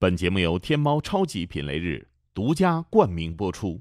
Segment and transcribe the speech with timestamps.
[0.00, 3.80] 本节目由天猫超级品类日独家冠名播出。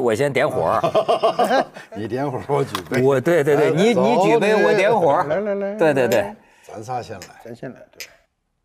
[0.00, 0.80] 我先点火。
[1.94, 3.02] 你点火，我举杯。
[3.02, 5.22] 我对对对，你你举杯，我点火。
[5.24, 8.06] 来来来，对对对，咱仨先来，咱先来，对，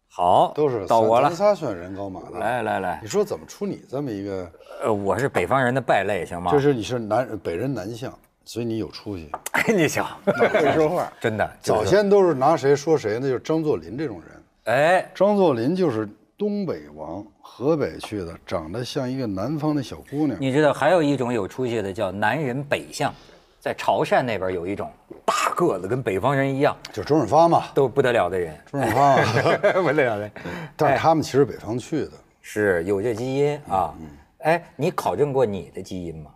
[0.09, 1.35] 好，都是到我了咱。
[1.35, 2.39] 仨选人高马大。
[2.39, 4.51] 来来来你，说怎么出你这么一个？
[4.83, 6.51] 呃，我是北方人的败类，行吗？
[6.51, 8.11] 就是你是南北人南向，
[8.45, 9.29] 所以你有出息。
[9.51, 11.11] 哎，你瞧，会说话。
[11.19, 13.27] 真的，早先都是拿谁说谁那？
[13.27, 14.75] 就是张作霖这种人。
[14.75, 16.07] 哎，张作霖就是
[16.39, 20.37] 东北王，河北去的，长得像一个南方的小姑娘。
[20.39, 23.13] 你知道还有一种有出息的叫南人北向，
[23.59, 24.89] 在潮汕那边有一种
[25.25, 29.23] 大个子，跟北方人一样，就周润发嘛，都不得了的人，周润发嘛。
[29.83, 30.31] 不得了的，
[30.77, 32.11] 但是他们其实北方去的。
[32.41, 33.93] 是有这基因啊。
[34.37, 36.31] 哎，你考证过你的基因吗？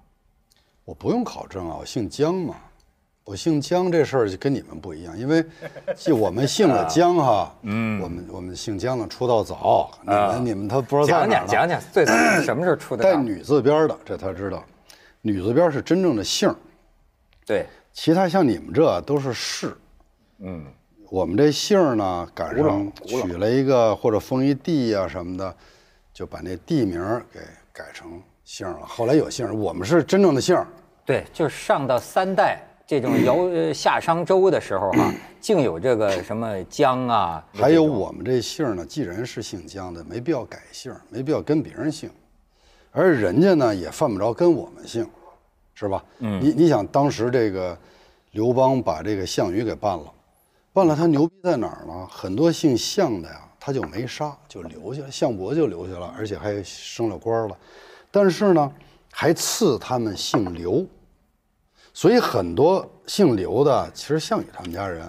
[0.84, 2.56] 我不用考证啊，我姓姜嘛。
[3.26, 5.44] 我姓姜这事儿就跟你们不一样，因为
[5.96, 13.12] 就我们姓了姜哈， 嗯，我们我们姓姜的出道早，你们你们他不知道在讲讲讲讲，最早什么时候出的 道？
[13.12, 14.64] 带女字边的，这他知道，
[15.22, 16.56] 女字边是真正的姓儿，
[17.46, 19.74] 对，其他像你们这都是氏。
[20.40, 20.66] 嗯，
[21.10, 25.56] 我们这姓儿呢，赶上取了一个或者封一地呀、什么的，
[26.14, 27.00] 就把那地名
[27.32, 27.40] 给
[27.72, 28.86] 改成姓了。
[28.86, 30.62] 后来有姓，我们是真正的姓。
[31.06, 42.10] 对，就是上到三代这种 尧呃夏商周的时候哈、 竟有这个什么姜啊，还有我们这姓呢，既然是姓姜的，没必要改姓，没必要跟别人姓，
[42.92, 45.08] 而人家呢也犯不着跟我们姓，
[45.74, 46.04] 是吧？
[46.20, 47.78] 嗯，你你想当时这个
[48.32, 50.12] 刘邦把这个项羽给办了，
[50.72, 52.08] 办了他牛逼在哪儿呢？
[52.10, 57.58] 很多姓项的呀，他就没杀，就留下了，项伯就留下了，而且还升了官了，
[58.12, 58.72] 但是呢，
[59.12, 60.86] 还赐他们姓刘，
[61.94, 65.02] 所以很多姓刘的其实项羽他们家人。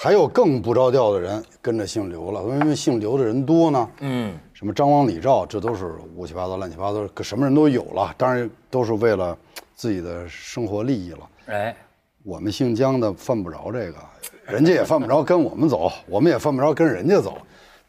[0.00, 3.90] 还有更不着调的人跟着姓刘了，因为姓刘的人多呢。
[3.98, 8.14] 嗯，什么张王李赵，这都是乌七八糟、乱七八糟，可什么人都有了。
[8.16, 9.36] 当然都是为了
[9.74, 11.18] 自己的生活利益了。
[11.46, 11.76] 哎，
[12.22, 13.98] 我们姓姜的犯不着这个，
[14.46, 17.36] 人家也犯不着跟我们走，我们也犯不着跟人家走。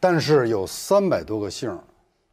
[0.00, 1.78] 但是有三百多个姓儿，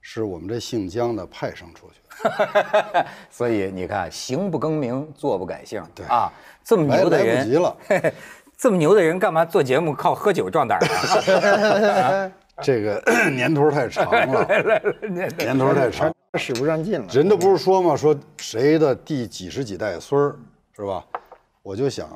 [0.10, 3.06] 是我们这姓姜的派生出去的。
[3.30, 6.32] 所以你看，行不更名，坐不改姓，对啊，
[6.64, 7.78] 这么来来牛的人不及，了，
[8.56, 12.32] 这么牛的人干嘛做节目靠喝酒壮胆 啊？
[12.64, 14.48] 这个 年头太长了，
[15.38, 16.10] 年头太长。
[16.38, 17.08] 使不上劲了。
[17.12, 17.94] 人都不是说吗？
[17.94, 20.40] 说谁的第几十几代孙儿，
[20.74, 21.04] 是吧？
[21.64, 22.08] 我就想，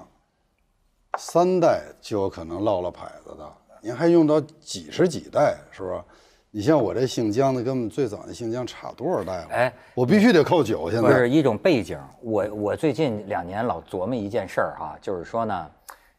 [1.18, 6.06] 三代就有可能落了牌子的，您还用到几十几代，是吧？
[6.54, 9.48] 你像我这姓姜的，跟我们最早的姓姜差多少代了？
[9.52, 10.92] 哎，我必须得靠酒。
[10.92, 11.98] 现在不是一种背景。
[12.22, 15.72] 我我最近两年老琢磨一件事儿哈，就是说呢，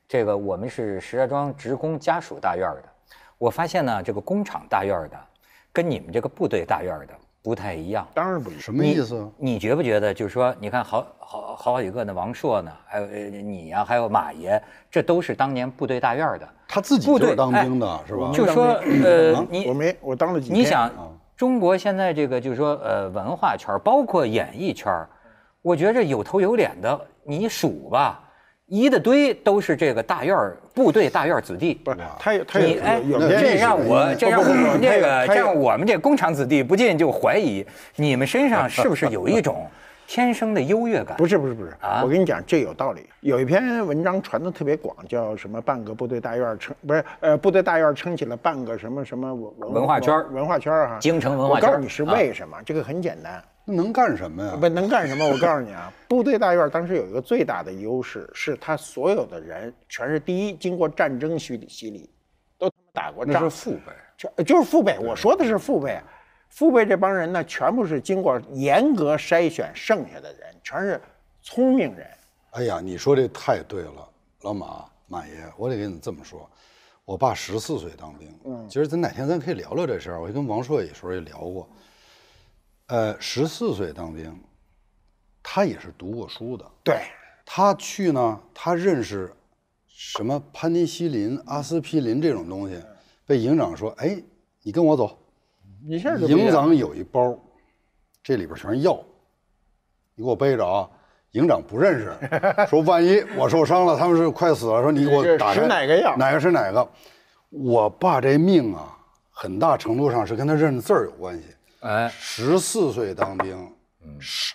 [0.09, 2.85] 这个我们是石家庄职工家属大院的，
[3.37, 5.21] 我发现呢，这个工厂大院的
[5.71, 8.07] 跟你们这个部队大院的不太一样。
[8.15, 8.63] 当然不一样。
[8.63, 9.29] 什么意思啊？
[9.37, 16.49] 你觉不觉得，就是说，你看好好好几个那王朔呢，还有呃你呀、还有马爷，这都是当年部队大院的。
[16.69, 18.31] 他自己就是部队当兵的，是吧？
[18.33, 18.65] 就说
[19.05, 20.59] 呃，你我没，我当了几天。
[20.59, 20.91] 你想，
[21.37, 24.91] 中国现在这个就是说，呃，文化圈包括演艺圈
[25.61, 28.22] 我觉着有头有脸的，你数吧，
[28.73, 31.75] 一大堆都是这个大院儿部队大院儿子弟。
[31.85, 37.63] 不是他有他有这让我这让我们这个让我们这工厂子弟不禁就怀疑，
[37.97, 39.67] 你们身上是不是有一种
[40.07, 41.15] 天生的优越感？
[41.19, 43.03] 不是不是不是啊，我跟你讲，这有道理。
[43.21, 53.43] 有一篇文章传的特别广，叫什么“半个部队大院撑”，不是呃，部队大院撑起了半个什么什么文文化圈文化圈儿哈，京城文化圈我告诉你是为什么，这个很简单。
[53.65, 54.57] 那能干什么呀？
[54.61, 55.25] 不能干什么？
[55.27, 62.11] 我告诉你啊， 部队大院当时有一个最大的优势，是他所有的人全是第一，经过战争洗礼洗礼，
[62.59, 63.93] 都他妈打过仗那是，父辈。
[64.17, 64.99] 就就是父辈。
[64.99, 66.01] 我说的是父辈，
[66.49, 71.01] 父辈这帮人呢，全部是经过严格筛选剩下的人，全是
[71.41, 72.07] 聪明人。
[72.51, 74.09] 哎呀，你说这太对了，
[74.43, 76.49] 老马马爷，我得跟你这么说，
[77.05, 81.69] 我爸十四岁当兵，嗯，其实咱哪天咱可以聊聊这事儿，我跟王朔有时候也聊过，
[82.93, 84.39] 呃，十四岁当兵，
[85.43, 87.01] 他也是读过书的，对，
[87.43, 89.33] 他去呢，他认识
[89.89, 92.79] 什么潘尼西林、阿司匹林这种东西，
[93.25, 94.23] 被营长说，哎，
[94.63, 95.19] 你跟我走。
[95.89, 97.35] 营长有一包，
[98.23, 99.03] 这里边全是药，
[100.15, 100.87] 你给我背着啊。
[101.31, 102.15] 营长不认识，
[102.69, 106.87] 说万一我受伤了，他们是快死了，说你给我 打哪个药哪个是哪个。
[107.49, 108.99] 我爸这命啊，
[109.31, 111.45] 很大程度上是跟他认字儿有关系。
[111.83, 113.73] 哎，十四岁当兵，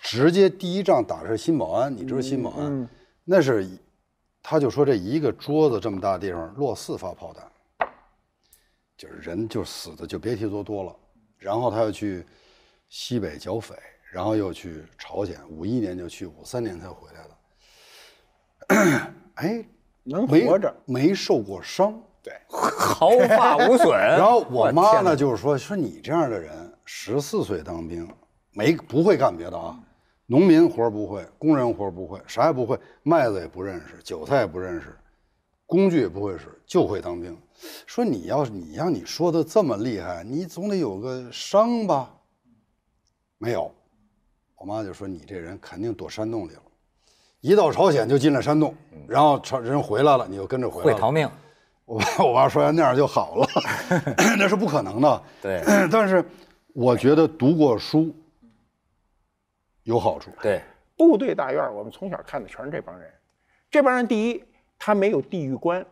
[0.02, 2.88] 直接第一仗打的是新保安，你知道新保安？
[3.24, 3.68] 那是，
[4.42, 7.90] 他就说这一个桌子这么大地方落四发炮弹，
[8.96, 10.96] 就是人就死的就别提多多了。
[11.36, 12.24] 然后他又去
[12.88, 13.74] 西北剿匪，
[14.10, 19.12] 然后又去朝鲜，五一年就去，五三年才回来的。
[19.36, 19.64] 哎，
[20.02, 20.74] 能活着。
[20.86, 22.02] 没受过伤。
[22.22, 23.90] 对，毫发无损。
[23.96, 28.08] 然后我妈呢，就是说说你这样的人，十四岁当兵，
[28.52, 29.78] 没不会干别的啊，
[30.24, 34.96] 农民活不会，工人活不会，啥也不会，麦子也不认识，韭菜也不认识，
[35.66, 37.36] 工具也不会使，就会当兵。
[37.86, 42.10] 说你要是你让你说的这么厉害，你总得有个伤吧？
[43.36, 43.70] 没有，
[44.56, 46.62] 我妈就说你这人肯定躲山洞里了，
[47.42, 48.74] 一到朝鲜就进了山洞，
[49.06, 50.94] 然后朝人回来了，你就跟着回来了。
[50.94, 51.30] 会逃命。
[51.84, 53.48] 我爸我爸说那样就好了，
[54.38, 55.22] 那是不可能的。
[55.40, 56.22] 对但是
[56.78, 58.14] 我觉得读过书
[59.82, 60.30] 有好处。
[60.40, 60.62] 对，
[60.96, 63.10] 部队大院儿，我们从小看的全是这帮人。
[63.68, 64.44] 这帮人第一，
[64.78, 65.84] 他没有地域观，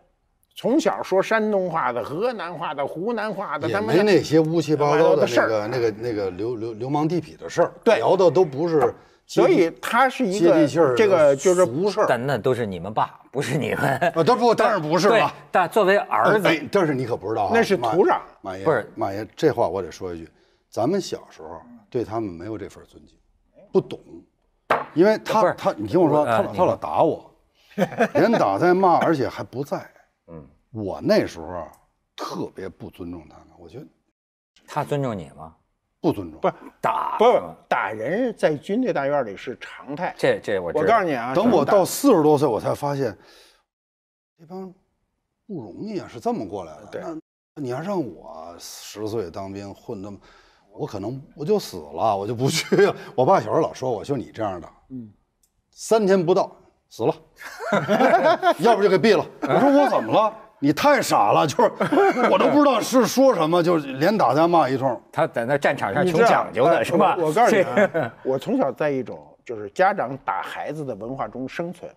[0.54, 8.94] 从小说山东话的、河南话的、湖南话的，也他们没那些乌七八糟的的事儿那个、那个、那个流流流氓地痞的事儿，对聊的都不是，
[9.26, 13.78] 所以他是一个接地气儿这个就是俗事儿但那都是你们爸，不是你们。
[14.14, 20.28] 啊，都不当然不是了。，但作为儿子，哎，但是你可不知道啊，那是土壤马爷不是马爷，这话我得说一句，
[20.76, 23.16] 咱们小时候对他们没有这份尊敬，
[23.72, 23.98] 不懂，
[24.92, 27.34] 因为他他，你听我说，他老他老打我，
[28.12, 29.90] 连打带骂，而且还不在。
[30.26, 31.72] 嗯，我那时候啊
[32.14, 33.86] 特别不尊重他们，我觉得
[34.66, 35.56] 他尊重你吗？
[35.98, 36.38] 不尊重。
[36.42, 40.14] 不是打不是打人，在军队大院里是常态。
[40.18, 43.16] 这这我知道我告诉你啊，等我到四十多岁，我才发现
[44.38, 44.70] 这帮
[45.46, 46.86] 不容易啊，是这么过来的。
[46.92, 47.00] 对
[47.54, 50.18] 那你要让我十岁当兵混那么，
[50.78, 52.94] 我可能我就死了，我就不去了。
[53.14, 55.10] 我爸小时候老说我，就你这样的，嗯，
[55.70, 56.50] 三天不到
[56.88, 57.14] 死了，
[58.60, 59.24] 要不就给毙了。
[59.42, 60.32] 我说我怎么了？
[60.58, 61.70] 你太傻了，就是
[62.30, 64.98] 我都不知道是说什么，就是连打带骂一通。
[65.12, 67.14] 他在那战场上求讲究的哎是吧？
[67.20, 71.90] 我我告诉你啊， 我从小在一种就是家长打孩子的文化中生存。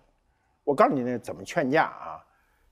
[0.62, 2.20] 我告诉你那怎么劝架啊？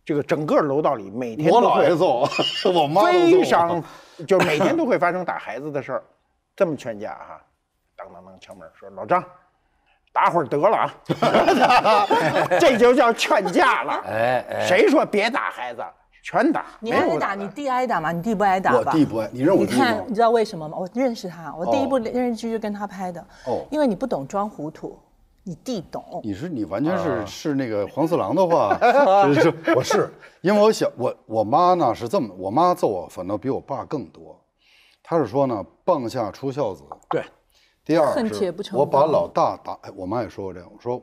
[0.09, 2.27] 这个整个楼道里每天我都会姥爷揍
[2.65, 3.85] 我，我妈揍非常，
[4.27, 6.05] 就是每天都会发生打孩子的事儿。
[6.57, 7.39] 这么劝架哈、
[7.95, 9.23] 当当当敲门说老张，
[10.11, 12.07] 打会儿得了啊，
[12.59, 14.03] 这就叫劝架了。
[14.07, 15.85] 哎哎，谁说别打孩子，
[16.23, 16.65] 全打。
[16.81, 18.11] 你挨打，你弟挨打吗？
[18.11, 18.79] 你弟不挨打吧？
[18.79, 20.03] 我弟不挨，你认我弟你看，？
[20.09, 20.79] 你知道为什么吗？
[20.79, 23.21] 我认识他，我第一部哦电视剧就跟他拍的。
[23.45, 24.99] 哦因为你不懂装糊涂，
[25.49, 26.21] 你弟懂。
[26.23, 28.79] 你是你完全是、是那个黄四郎的话，
[29.33, 30.11] 是是我是
[30.43, 34.39] 因为我小我我妈呢是这么，我妈揍我反倒比我爸更多，
[35.03, 37.25] 她是说呢棒下出孝子，对，
[37.83, 41.03] 第二是我把老大打，哎，我妈也说过这样，我说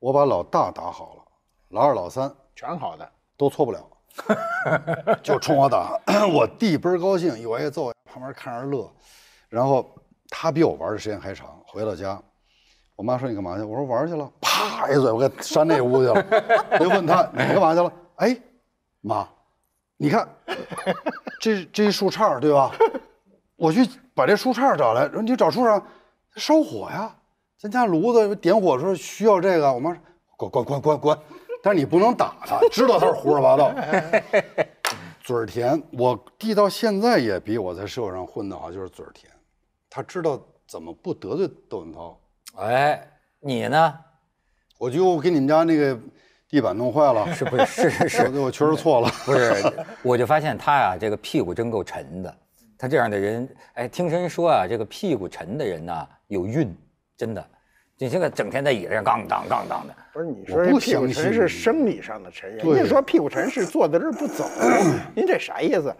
[0.00, 1.22] 我把老大打好了，
[1.68, 3.08] 老二老三全好的。
[3.36, 3.82] 都错不了，
[5.24, 5.98] 就冲我打。
[6.34, 8.86] 我弟倍儿高兴，一我也揍，旁边看着乐。
[9.48, 9.88] 然后
[10.28, 11.58] 他比我玩的时间还长。
[11.66, 12.22] 回到家，
[13.00, 13.62] 我妈说你干嘛去？
[13.62, 16.22] 我说玩去了，啪一嘴我给扇那屋去了。
[16.72, 17.90] 我就问他你干嘛去了？
[18.16, 18.36] 哎，
[19.00, 19.26] 妈，
[19.96, 20.28] 你看
[21.40, 22.70] 这这一树杈对吧？
[23.56, 25.82] 我去把这树杈找来，说你找树上
[26.36, 27.16] 烧火呀，
[27.58, 29.72] 咱家炉子点火的时候需要这个。
[29.72, 29.98] 我妈说
[30.36, 31.18] 滚滚滚滚滚，
[31.62, 33.72] 但是你不能打他，知道他是胡说八道。
[35.22, 39.32] 嘴儿甜，我弟到现在也比我在社会上混得好，就是嘴儿甜，
[39.88, 40.38] 他知道
[40.68, 42.14] 怎么不得罪窦文涛。
[42.56, 43.02] 哎，
[43.40, 43.94] 你呢？
[44.78, 45.98] 我就给你们家那个
[46.48, 48.28] 地板弄坏了，是不是是是是？
[48.28, 49.08] 我我确实错了。
[49.24, 52.34] 不是，我就发现他呀、这个屁股真够沉的。
[52.78, 56.74] 他这样的人，哎，听人说啊，这个屁股沉的人呐、有运，
[57.16, 57.46] 真的。
[57.98, 64.48] 你这个整天在椅子上杠当杠当的，不是你说屁股沉是生理上的沉，人对家说屁股沉是坐在这儿不走，
[65.14, 65.94] 您这啥意思？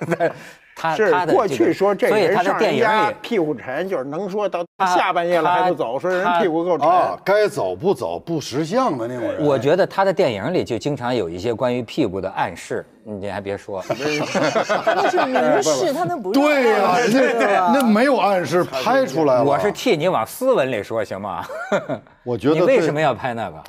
[0.00, 0.32] 是
[0.80, 4.64] 他他的过去说这人所以人家电影里，屁股沉，就是能说到
[4.96, 6.88] 下半夜了还不走，说人屁股够沉。
[6.88, 9.44] 啊，该走不走不识相的那种人。
[9.44, 19.44] 我觉得他的电影里就经常有一些关于屁股的暗示，你还别说， 那是明示， 他那不是对呀、暗示那那没有暗示，拍出来了。
[19.44, 21.44] 我是替你往斯文里说，行吗？
[22.24, 23.62] 我觉得你为什么要拍那个？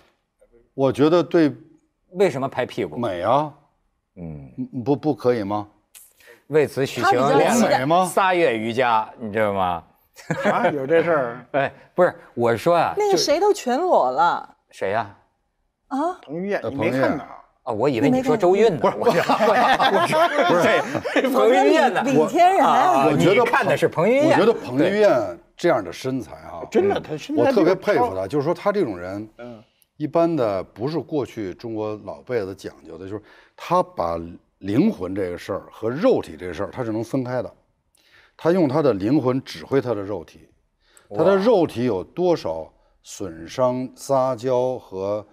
[0.73, 1.53] 我觉得对
[2.13, 2.95] 为什么拍屁股？
[2.95, 3.51] 美啊，
[4.15, 5.67] 嗯，嗯不不可以吗？
[6.51, 9.81] 为此许他比行练吗仨月瑜伽，你知道吗？
[10.43, 11.45] 啊，有这事儿。
[11.53, 15.15] 哎，不是，我是说啊，那个谁都全裸了谁呀？
[15.87, 16.19] 啊！
[16.25, 17.23] 彭于晏，呃你没彭于晏看呢？
[17.63, 19.09] 啊，我以为你说周韵呢，不是，我
[21.15, 22.01] 是彭于晏呢。
[22.03, 27.73] 李天然啊我觉得看的是彭于晏，我觉得彭于晏这样的身材啊，真的，他身材我特别。
[27.73, 29.63] 佩服他，就是说他这种人，嗯，
[29.95, 33.23] 一般的不是过去中国老辈子讲究的，就是
[33.55, 34.19] 他把
[34.61, 37.55] 灵魂这个事儿和肉体这个事儿他是能分开的，
[38.37, 40.49] 他用他的灵魂指挥他的肉体，
[41.09, 45.27] 他的肉体有多少损伤、撒娇和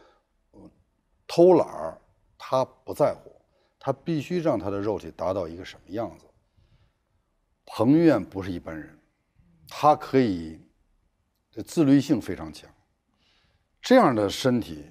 [0.52, 0.70] 呃
[1.26, 2.00] 偷懒儿，
[2.38, 3.30] 他不在乎，
[3.78, 6.24] 他必须让他的肉体达到一个什么样子。
[7.66, 8.98] 彭于晏不是一般人，
[9.68, 10.58] 他可以
[11.50, 12.70] 这自律性非常强，
[13.82, 14.86] 这样的身体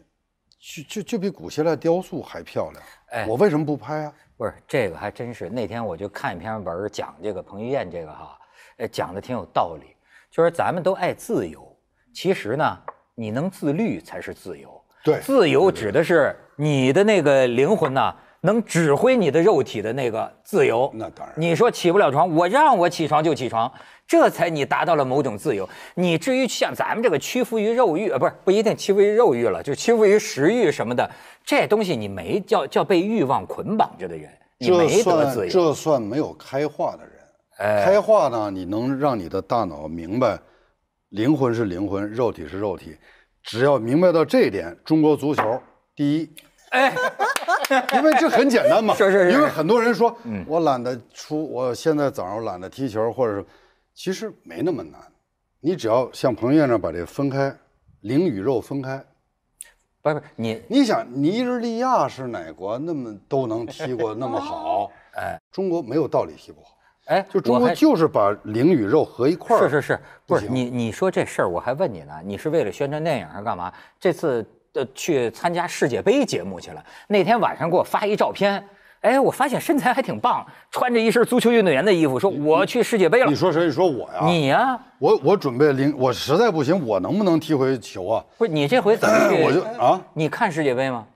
[0.59, 2.83] 就就就比古希腊雕塑还漂亮。
[3.09, 4.13] 哎我为什么不拍啊？
[4.37, 8.37] 不是这个还真是，那天我就看一篇文儿讲这个彭于晏这个哈，
[8.77, 9.95] 呃，讲的挺有道理，
[10.29, 11.75] 就是咱们都爱自由，
[12.13, 12.77] 其实呢，
[13.15, 14.79] 你能自律才是自由。
[15.03, 18.15] 对自由指的是你的那个灵魂呐，
[18.47, 20.89] 能指挥你的肉体的那个自由。
[20.95, 23.69] 那当然你说起不了床，我让我起床就起床，
[24.07, 25.67] 这才你达到了某种自由。
[25.95, 31.11] 你至于像咱们这个屈服于肉欲，呃，不是不一定屈服于肉欲了，就屈服于食欲什么的，
[31.43, 35.51] 这东西你没叫 叫被欲望捆绑着的人，你没得算自由。
[35.51, 37.11] 这算没有开化的人。
[37.57, 40.39] 哎开化呢，你能让你的大脑明白，
[41.09, 42.95] 灵魂是灵魂，肉体是肉体。
[43.43, 45.61] 只要明白到这一点，中国足球
[45.95, 46.29] 第一。
[46.69, 46.93] 哎，
[47.93, 53.45] 因为这很简单嘛， 是是是因为很多人说，我懒得出，我现在早上懒得踢球，或者是，
[53.93, 54.99] 其实没那么难，
[55.59, 57.53] 你只要像彭于晏那样把这分开，
[58.01, 59.03] 灵与肉分开。
[60.01, 64.89] 不是不你你想，尼日利亚是哪国那么都能踢过那么好？
[65.17, 69.67] 哎，中国没有道理踢不好，哎，就中国就是把灵与肉合一块儿。
[69.67, 73.73] 是是是，不是行你你说这事儿，我还问你呢，你是为了宣传电影还是干嘛？
[73.99, 74.45] 这次
[74.77, 78.63] 呃去参加世界杯节目去了，那天晚上给我发一照片，
[79.01, 83.35] 哎，我发现身材还挺棒，穿着一身足球运动员的衣服，说我去世界杯了你。
[83.35, 83.65] 说谁？
[83.65, 84.19] 你说我呀？
[84.23, 88.23] 你呀、我我准备零，我实在不行，我能不能踢回球啊？
[88.37, 89.41] 不是你这回怎么去？
[89.43, 91.07] 我就啊，你看世界杯吗？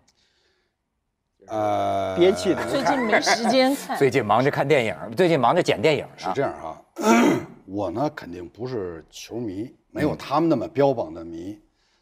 [1.48, 2.66] 呃，憋气的。
[2.68, 3.98] 最近没时间 看。
[3.98, 6.06] 最近忙着看电影，最近忙着剪电影。
[6.16, 6.82] 是这样啊，
[7.68, 11.60] 我呢肯定不是球迷，没有他们那么标榜的迷，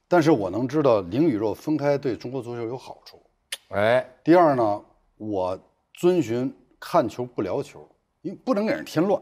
[0.10, 3.22] 但是我能知道灵与肉分开对中国足球有好处。
[3.70, 4.82] 哎，第二呢，
[5.18, 5.58] 我
[5.94, 7.88] 遵循看球不聊球，
[8.24, 9.22] 因为不能给人添乱，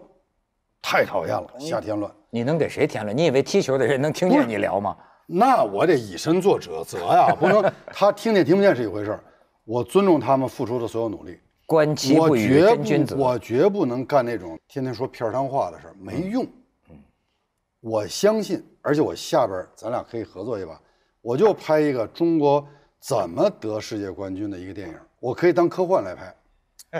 [0.82, 2.10] 太讨厌了，瞎添乱。
[2.29, 3.15] 你能给谁添乱？
[3.15, 4.96] 你以为踢球的人能听见你聊吗？
[5.25, 9.24] 那我得以身作则则呀， 不能他听见听不见是一回事儿，
[9.65, 11.38] 我尊重他们付出的所有努力。
[11.65, 13.13] 观其我不语，绝真君子。
[13.13, 16.48] 不，我绝不能干那种天天说片儿汤话的事儿，没用。
[17.88, 20.77] 我相信，而且我下边咱俩可以合作一把，
[21.22, 22.65] 我就拍一个中国
[23.00, 26.36] 怎么得世界冠军的一个电影，我可以当科幻来拍，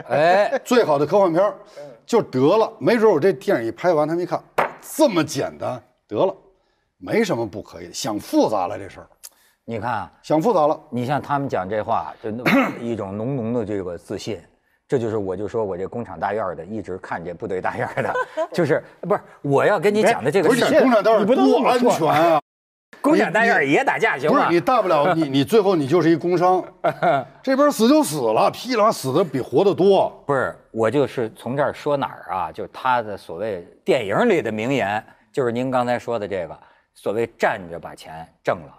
[0.08, 1.58] 哎，最好的科幻片儿
[2.06, 2.72] 就得了。
[2.78, 4.42] 没准我这电影一拍完，他们一看
[4.80, 6.34] 这么简单，得了，
[6.96, 7.92] 没什么不可以的。
[7.92, 9.08] 想复杂了这事儿，
[9.66, 12.44] 你看啊，想复杂了，你像他们讲这话，就那
[12.80, 14.40] 一种浓浓的这个自信。
[14.88, 18.14] 这就是我就说我这工厂大院的，一直看这部队大院的，
[18.52, 22.40] 就是不是我要跟你讲的这个不是事儿，工厂大院你不安全啊！
[23.00, 24.54] 工厂大院也打架行吗不是？
[24.54, 26.64] 你大不了你你最后你就是一工伤，
[27.44, 30.10] 这边死就死了，噼里啪啦死的比活的多。
[30.26, 32.50] 不是，我就是从这儿说哪儿啊？
[32.50, 36.58] 就是他的所谓电影里的名言，就是您刚才说的这个
[36.94, 38.72] 所谓站着把钱挣了，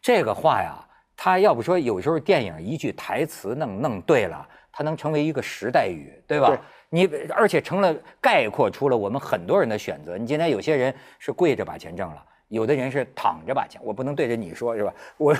[0.00, 0.74] 这个话呀，
[1.20, 6.46] 他要不说有时候电影一句台词弄弄对了，它能成为一个时代语，对吧？
[6.46, 6.58] 对
[6.90, 10.16] 你而且成了概括出了我们很多人的选择。
[10.16, 12.24] 你今天有些人是跪着把钱挣了。
[12.46, 14.94] 有的人是躺着把钱，我不能对着你说，是吧？
[15.18, 15.34] 我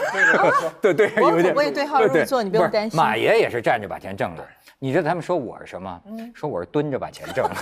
[0.82, 4.46] 对 对，我有点对号入座你不用担心马爷也是站着把钱挣了，
[4.78, 6.02] 你知道他们说我是什么？
[6.34, 7.54] 说我是蹲着把钱挣的，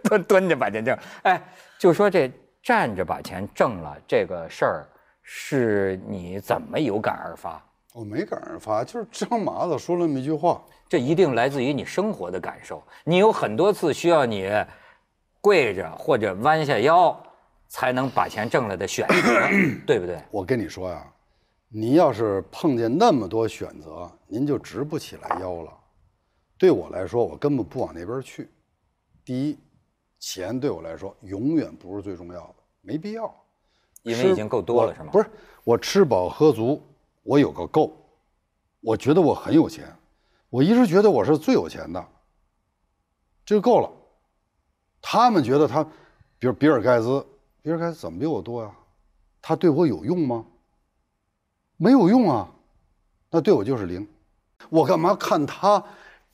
[0.02, 0.98] 蹲蹲着把钱挣。
[1.22, 1.40] 哎，
[1.78, 2.28] 就说这
[2.60, 4.86] 站着把钱挣了这个事儿，
[5.22, 7.64] 是你怎么有感而发？
[7.94, 12.82] 我没感而发，就是张麻子说了那么一句话，这一定来自于你生活的感受。
[13.04, 14.50] 你有很多次需要你
[15.40, 17.14] 跪着或者弯下腰
[17.68, 19.48] 才能把钱挣了的选择，
[19.86, 20.18] 对不对？
[20.30, 21.06] 我跟你说呀，
[21.68, 25.70] 您要是碰见那么多选择，您就直不起来腰了。
[26.56, 28.48] 对我来说，我根本不往那边去。
[29.24, 29.58] 第一，
[30.18, 33.34] 钱对我来说永远不是最重要的，没必要。
[34.04, 35.10] 吃因为已经够多了，是吗？
[35.12, 35.30] 不是，
[35.64, 36.82] 我吃饱喝足，
[37.22, 37.92] 我有个够，
[38.80, 39.94] 我觉得我很有钱，
[40.50, 42.04] 我一直觉得我是最有钱的。
[43.44, 43.90] 这就够了。
[45.00, 45.82] 他们觉得他，
[46.38, 47.24] 比如比尔盖茨，
[47.60, 48.70] 比尔盖茨怎么比我多呀？
[49.40, 50.44] 他对我有用吗？
[51.76, 52.48] 没有用啊，
[53.30, 54.06] 那对我就是零。
[54.68, 55.82] 我干嘛看他？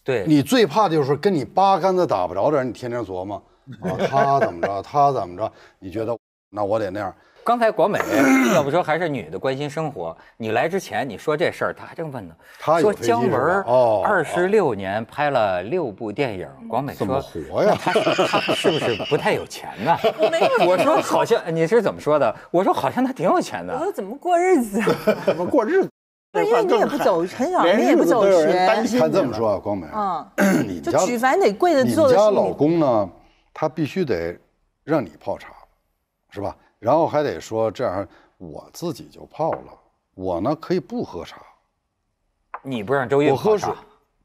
[0.04, 3.36] 对，你最怕的就是跟你八竿子打不着的人，你天天琢磨
[3.80, 5.50] 啊，他怎么着，他怎么着？
[5.78, 6.18] 你觉得
[6.50, 7.14] 那我得那样？
[7.48, 7.98] 刚才广美
[8.54, 12.34] 要不说还是女的关心生活，你来之前你说这事儿，他还正问呢。
[12.58, 17.74] 说她有飞机是吧姜文哦二十六年拍了六部电影，广美怎么说活呀？
[17.80, 19.96] 他他是不是不太有钱呢？
[20.20, 22.36] 我没有我说好像你是怎么说的？
[22.50, 23.72] 我说好像他挺有钱的。
[23.72, 25.16] 我说怎么过日子啊？
[25.24, 25.88] 怎么过日子？
[26.30, 30.28] 不是因为你也不走，很少，连你也不走日子都有人担学，心看这么说啊，光美，嗯，
[30.68, 33.08] 你们家就举凡得跪着你做的事们家老，公呢，
[33.54, 34.38] 他必须得
[34.84, 35.48] 让你泡茶，
[36.28, 36.54] 是吧？
[36.78, 38.06] 然后还得说这样，
[38.36, 39.72] 我自己就泡了，
[40.14, 41.42] 我呢可以不喝茶，
[42.62, 43.72] 你不让周一我喝水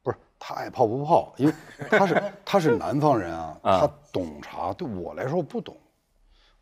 [0.02, 1.54] 不是他爱泡不泡，因为
[1.90, 5.76] 他是 他是南方人啊，啊他懂茶，对我来说不懂。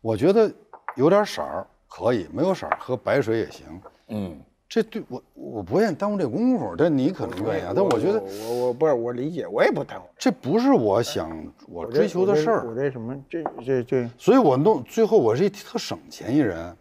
[0.01, 0.51] 我觉得
[0.95, 3.81] 有点色儿可以，没有色儿喝白水也行。
[4.07, 4.41] 嗯，
[4.73, 7.73] 这对我我不愿意耽误这功夫，但你可能愿意啊。
[7.75, 10.03] 但我觉得我我不是我理解，我也不耽误。
[10.17, 16.75] 这不是我想我追求的事儿我，这什么，这这这，所以我弄最后我是一特省钱一人。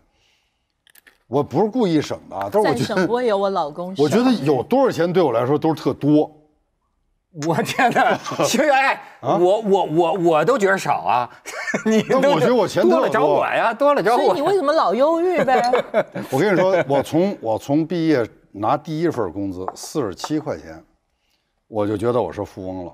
[1.27, 3.95] 我不是故意省的啊，但是我觉得省不会有我老公。
[3.99, 6.31] 我觉得有多少钱对我来说都是特多。
[7.47, 8.19] 我天哪！
[8.45, 11.31] 其实哎，我我我我都觉得少啊，
[11.87, 14.47] 你都那我觉得我钱多了找我呀，多了找我所以你。
[14.47, 15.63] 为什么老忧郁呗？
[16.31, 20.85] 我跟你说，我从我从毕业拿第一份工资四十七块钱，
[21.69, 22.93] 我就觉得我是富翁了。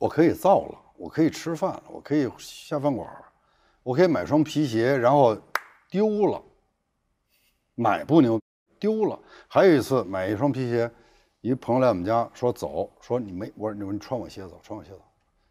[0.00, 3.06] 我可以造了，我可以吃饭了，我可以下饭馆，
[3.82, 5.36] 我可以买双皮鞋，然后
[5.90, 6.42] 丢了，
[7.74, 8.40] 买不牛，
[8.78, 9.18] 丢了。
[9.46, 10.90] 还有一次买一双皮鞋，
[11.44, 15.02] 一朋友来我们家说走，说你没，我说你说你穿我鞋走，穿我鞋走。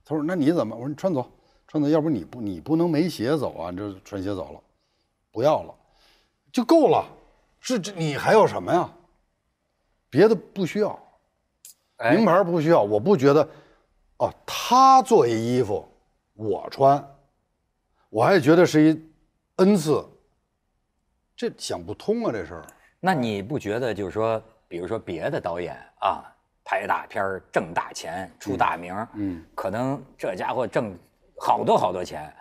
[0.03, 0.75] 他说那你怎么？
[0.75, 1.31] 我说你穿走，
[1.67, 4.59] 穿走，要不你不你不能没鞋走啊，你这穿鞋走了，
[5.31, 5.75] 不要了。
[6.51, 7.05] 就够了。
[7.59, 8.91] 是这你还要什么呀？
[10.09, 10.99] 别的不需要，
[11.97, 12.81] 哎名牌不需要。
[12.81, 13.47] 我不觉得，
[14.17, 15.87] 哦，他做一衣服，
[16.33, 17.07] 我穿，
[18.09, 19.09] 我还觉得是一
[19.57, 20.03] 恩赐。
[21.35, 22.65] 这想不通啊，这事儿。
[22.99, 26.21] 那你不觉得就是说，比如说别的导演啊，
[26.65, 30.93] 拍大片儿挣大钱、出大名，嗯，可能这家伙挣
[31.39, 32.31] 好多好多钱，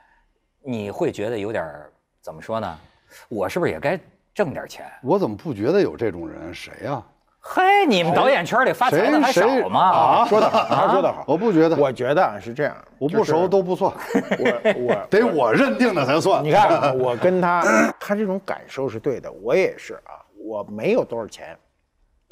[0.64, 2.78] 你会觉得有点儿怎么说呢？
[3.28, 3.98] 我是不是也该
[4.34, 4.84] 挣点钱？
[5.02, 6.52] 我怎么不觉得有这种人？
[6.52, 7.00] 谁呀、
[7.38, 9.80] 嘿，你们导演圈里发财的还少吗？
[9.80, 11.24] 啊说得好，他说得好。
[11.28, 16.42] 我不觉得，我觉得啊是这样，我不熟都不算，我 我得我认定的才算。
[16.42, 17.62] 你看啊，我跟他，
[18.00, 21.56] 他这种感受是对的，我也是啊，我没有多少钱，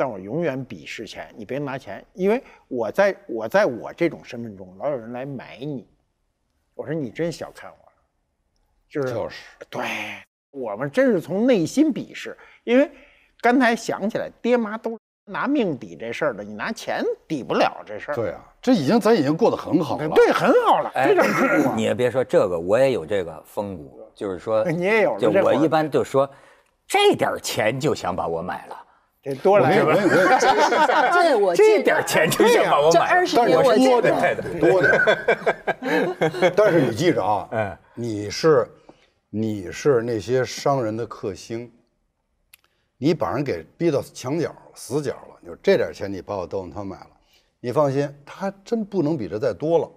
[0.01, 1.31] 但我永远鄙视钱。
[1.37, 5.87] 你别拿钱，因为我在我在我这种身份中，老有人来买你。
[6.75, 7.93] 我说你真小看我了，
[8.89, 9.37] 就是就是
[9.69, 9.85] 对
[10.53, 12.35] 我们真是从内心鄙视，
[12.65, 12.91] 因为
[13.43, 18.15] 刚才想起来，爹妈都拿命抵这事儿的，你拿钱抵不了这事儿。
[18.15, 20.09] 对啊，这已经咱已经过得很好了。
[20.15, 20.91] 对，很好了。
[21.77, 26.27] 你也别说这个，我也有这个风骨，就是说，你也有了就我一般就说，
[26.87, 28.87] 这点儿钱就想把我买了，
[29.23, 33.63] 这多来我 我这样，这我这点钱就想把我买但是我。
[33.77, 36.53] 多点儿，多的。
[36.57, 38.67] 但是你记着啊，嗯你是
[39.29, 41.71] 你是那些商人的克星，
[42.97, 45.37] 你把人给逼到墙角、死角了。
[45.43, 47.11] 你说这点钱你把我窦文涛买了，
[47.61, 49.91] 你放心，他还真不能比这再多了，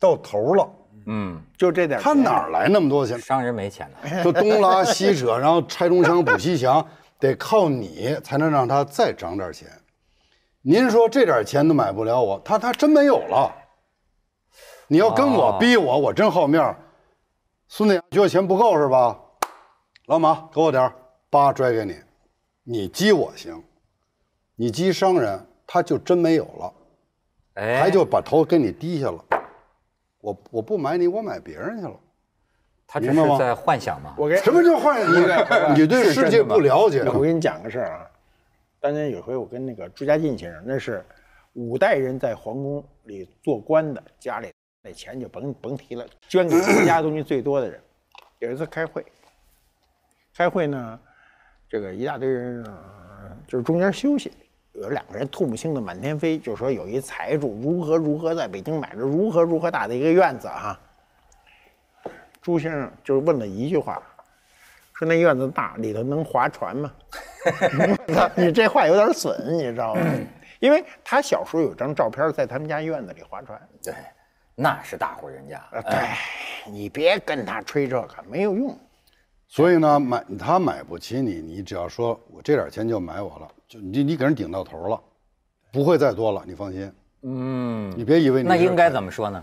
[0.00, 0.68] 到头了，
[1.06, 3.16] 嗯，就这点钱，他哪儿来那么多钱？
[3.16, 4.24] 商人没钱了。
[4.24, 6.84] 就东拉西扯，然后拆东墙补西墙，
[7.24, 9.66] 得靠你才能让他再涨点钱。
[10.60, 13.50] 您说这点钱都买不了我，他他真没有了。
[14.88, 16.76] 你要跟我哦逼我，我真好面儿。
[17.68, 19.18] 孙子觉得钱不够是吧？
[20.06, 20.94] 老马给我点儿，
[21.30, 21.96] 八拽给你，
[22.62, 23.64] 你激我行，
[24.54, 26.74] 你激商人他就真没有了，
[27.54, 29.24] 哎，还就把头给你低下了。
[30.20, 31.98] 我我不买你，我买别人去了。
[32.86, 34.14] 他只明白吗是在幻想吗。
[34.16, 35.80] 我给什么叫幻你？
[35.80, 37.02] 你对世界不了解。
[37.04, 38.10] 我跟你讲个事儿啊，
[38.80, 41.04] 当年有回我跟那个朱家进先生，那是
[41.54, 47.80] 五代人在皇宫里做官的，家里那钱就甭甭提了，捐给国家东西最多的人。
[48.40, 49.04] 有一次开会，
[50.36, 51.00] 开会呢，
[51.68, 54.30] 这个一大堆人，呃就是中间休息，
[54.72, 60.78] 有两个人唾沫星子满天飞，就说有一财主如何如何在北京买了如何如何大的一个院子哈、
[62.44, 64.02] 朱先生就问了一句话，
[64.92, 66.92] 说那院子大，里头能划船吗？
[68.36, 70.02] 你这话有点损，你知道吗？
[70.60, 73.58] 因为他小时候有张照片在他们家院子里划船。
[73.82, 73.94] 对，
[74.54, 75.58] 那是大户人家。
[75.72, 78.78] 呃对，你别跟他吹这个，没有用。
[79.48, 85.00] 所以呢，买他买不起你，你只要说我这点钱就买我了，就你你给人顶到头了，
[85.72, 86.92] 不会再多了，你放心。
[87.22, 89.42] 嗯，你别以为你那应该怎么说呢？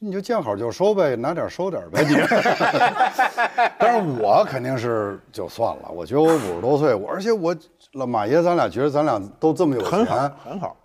[0.00, 2.04] 你就见好就收呗，拿点收点呗。
[2.04, 2.14] 你，
[3.78, 5.90] 但是我肯定是就算了。
[5.90, 7.54] 我觉得我五十多岁，我而且我
[7.94, 10.76] 老马爷，咱俩觉得咱俩都这么有很好钱，，很好。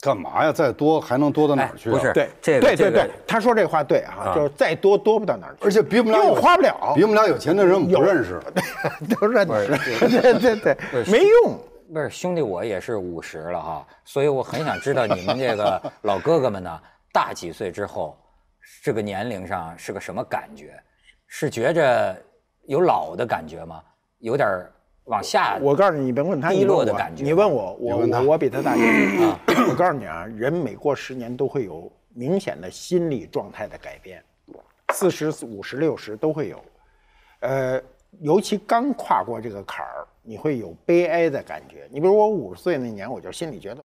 [0.00, 0.52] 干嘛呀？
[0.52, 8.40] 再多还能多到哪儿去、啊哎不是对，这个对对对，他说这话对啊，就是再多多不到哪儿去，而且比我们俩因为我花不了，比我们俩有钱的人我们不认识。
[9.18, 9.78] 都认识。
[10.20, 10.76] 对对对，
[11.10, 11.58] 没用。
[11.92, 16.80] 不是兄弟，我也是五十了哈，所以我很想知道你们这个老哥哥们呢，
[17.12, 18.16] 大几岁之后，
[18.82, 20.80] 这个年龄上是个什么感觉？
[21.26, 22.16] 是觉着
[22.66, 23.82] 有老的感觉吗？
[24.18, 24.72] 有点儿
[25.04, 25.56] 往下。
[25.60, 29.40] 我告诉你，你别问他，低你问我落的感觉你问我，我问他我我比他大一岁啊。
[29.68, 34.22] 我告诉你啊，人每过十年都会有明显的心理状态的改变，
[34.92, 36.62] 四十五十六十都会有。
[37.40, 37.80] 呃，
[38.20, 41.88] 尤其刚跨过这个坎儿，你会有悲哀的感觉。
[41.90, 43.82] 你比如我五十岁那年，我就心里觉得，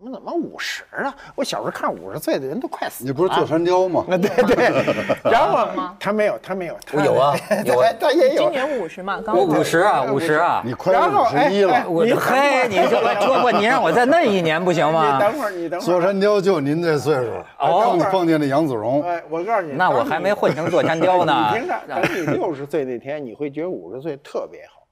[0.00, 1.14] 我们怎么五十了？
[1.34, 3.06] 我小时候看五十岁的人都快死了。
[3.06, 4.02] 你不是坐山雕吗？
[4.08, 4.72] 啊，对对，
[5.30, 5.68] 然后
[6.00, 7.36] 他没有，他没有，他有啊
[7.66, 8.50] 有啊他他也有今。
[8.50, 10.62] 年五十嘛，刚我五十啊，五十啊。
[10.64, 11.90] 你快五十一哎了。
[11.90, 15.18] 我你嘿，你这我说我，你让我再嫩一年不行你吗？
[15.20, 16.00] 等会儿，你等会坐儿。
[16.00, 24.86] 山雕就您这岁数，哦碰碰见那杨子荣，哎，我告诉你，那我还没混成座山雕呢 你听着，等你六十岁那天，你会觉得五十岁特别好，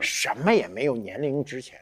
[0.00, 1.78] 什么也没有年龄值钱。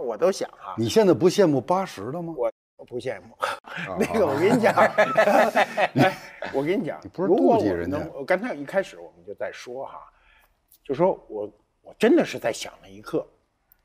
[0.00, 2.34] 我都想哈，你现在不羡慕八十的吗？
[2.76, 3.36] 我不羡慕。
[3.98, 4.72] 那个我跟你讲，
[5.94, 6.16] 哎，
[6.52, 10.00] 我跟你讲，不是妒忌人家我刚才一开始我们就在说哈，
[10.82, 11.50] 就说我
[11.82, 13.26] 我真的是在想那一刻，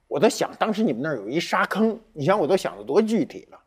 [0.08, 3.60] 我都想当时你们那儿有一沙坑，你想我都想的多具体了。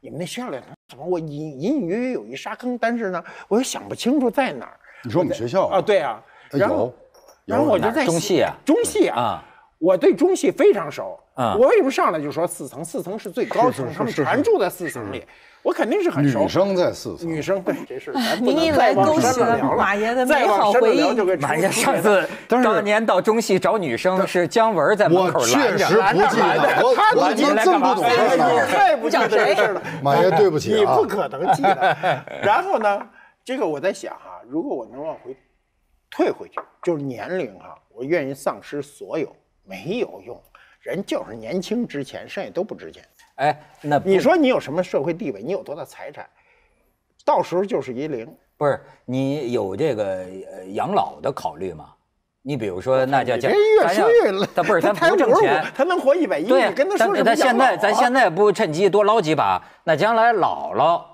[0.00, 0.56] 你们那学校里
[0.86, 4.78] 怎么我隐隐隐约约有一沙坑，但是呢，我又想不清楚在哪儿。
[5.02, 9.44] 你说我们学校啊，对啊，哎然后有然后我就在中戏啊中戏啊啊，
[9.78, 12.84] 我对中戏非常熟啊我为什么上来就说四层？
[12.84, 15.24] 四层是最高层，他们全住在四层里，
[15.62, 16.40] 我肯定是很熟。
[16.40, 21.02] 女生在四层，女生对这事咱不能您一来再往勾起了马爷的再美好回忆
[21.40, 28.66] 马爷上次当年到中戏找女生是姜文在门口拦着，确实不记得，我他我你怎么这么不懂事儿？
[28.66, 29.82] 太不记得这事了。
[30.02, 31.96] 马爷，对不起啊你不，可能记得。
[32.42, 33.00] 然后呢，
[33.44, 35.36] 这个我在想哈、如果我能往回
[36.10, 39.32] 退回去，就是年龄哈、我愿意丧失所有，
[39.68, 40.40] 没有用。
[40.80, 43.04] 人就是年轻值钱，剩下都不值钱。
[43.36, 46.26] 哎，那你说你有什么社会地位，你有多大财产，
[47.24, 48.26] 到时候就是一零。
[48.56, 50.04] 不是你有这个
[50.50, 51.90] 呃养老的考虑吗？
[52.42, 61.06] 你比如说，那叫叫你这越咱要说越累，他不是他不挣钱，他能活一百一，对你跟他说什么咱现在咱现在不趁机多捞几把，那将来老了，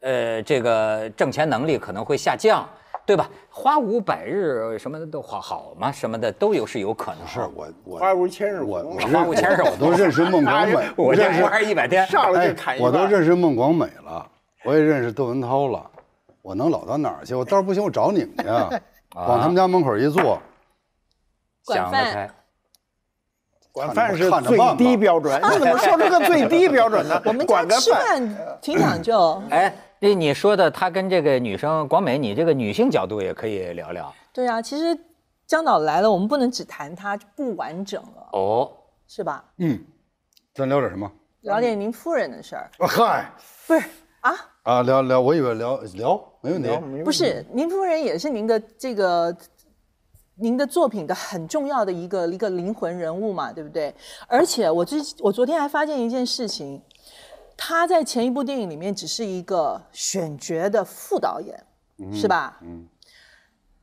[0.00, 2.68] 呃，这个挣钱能力可能会下降，
[3.06, 3.30] 对吧？
[3.48, 7.26] 花无百日什么的都好好嘛，什么的都有是有可能。
[7.26, 14.28] 是我我花无千日我我花无千日我都认识孟广美，我认识花一百天，上来哎就砍一我都认识孟广美了，
[14.64, 15.88] 我也认识窦文涛了，
[16.42, 17.34] 我能老到哪儿去？
[17.34, 18.68] 我倒是不行，我找你们去啊，
[19.14, 20.38] 往他们家门口一坐，
[21.64, 22.30] 想得管饭开。
[23.72, 27.20] 管饭是最低标准，你怎么说出个最低标准呢？
[27.26, 29.42] 我们家吃饭挺讲究。
[29.50, 29.74] 哎，
[30.06, 34.96] 这你说的他跟这个女生广美，你这个女性角度也可以聊聊对啊，其实
[35.48, 38.70] 江导来了，我们不能只谈他就不完整了，哦。
[39.08, 39.44] 是吧？
[39.58, 39.84] 嗯，
[40.54, 41.10] 咱聊点什么？
[41.40, 42.70] 聊点您夫人的事儿。
[42.78, 43.32] 啊嗨
[43.66, 43.88] 不是
[44.20, 47.02] 啊，啊，聊聊，我以为聊聊没问题。
[47.02, 49.36] 不是，您夫人也是您的这个。
[50.38, 53.94] 您的作品的很重要的一个一个灵魂人物嘛，对不对？
[54.26, 56.78] 而且我最我昨天还发现一件事情，
[57.56, 61.58] 他在前一部电影里面只是一个选角的副导演，
[62.12, 62.58] 是吧？
[62.62, 62.86] 嗯。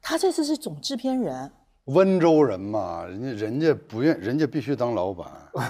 [0.06, 1.50] 他这次是总制片人，
[1.86, 5.26] 温州人嘛，人家人家不愿，人家必须当老板。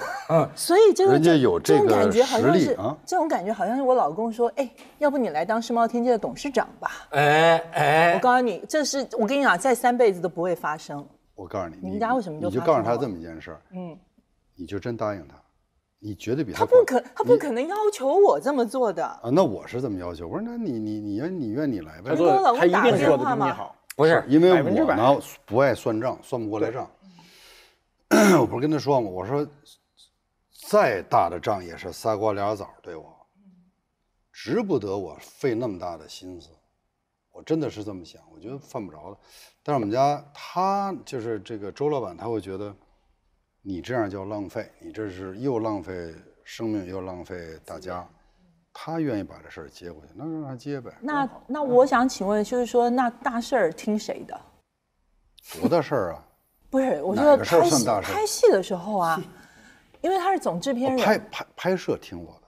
[0.55, 6.89] 所以这个人家有这种这个感觉好像是啊这种感觉好像是我老公说，哎，要不你来当世贸天阶的董事长吧？
[7.11, 11.07] 哎哎我，告诉你，这是我跟你讲，再三辈子都不会发生。
[11.35, 13.95] 我告诉你，你们家为什么就你就告诉他这么一件事儿，嗯，
[14.55, 15.35] 你就真答应他，
[16.03, 19.05] 你绝对比他他不可，他不可能要求我这么做的。
[19.05, 19.29] 啊。
[19.31, 22.15] 那我是这么要求，我说那你你你愿你愿你来呗他。
[22.15, 23.75] 跟我老公做他一打定做的个电话嘛比你好。
[23.95, 26.89] 不是，因为我呢不爱算账，算不过来账。
[28.39, 29.09] 我不是跟他说吗？
[29.09, 29.47] 我说
[30.69, 33.05] 再大的账也是仨瓜俩枣对我，
[34.31, 36.49] 值不得我费那么大的心思。
[37.31, 39.17] 我真的是这么想，我觉得犯不着的。
[39.63, 42.75] 但是我们家他就是这个周老板，他会觉得
[43.65, 48.05] 你这样叫浪费，你这是又浪费生命又浪费大家，
[48.73, 50.91] 他愿意把这事儿接过去，那让他接呗。
[50.99, 54.37] 那那我想请问，就是说，那大事儿听谁的？
[55.61, 56.27] 多大事儿啊！
[56.69, 59.21] 不是，我说哪个事儿拍戏拍戏的时候啊，
[60.01, 62.47] 因为他是总制片人，拍拍拍摄听我的，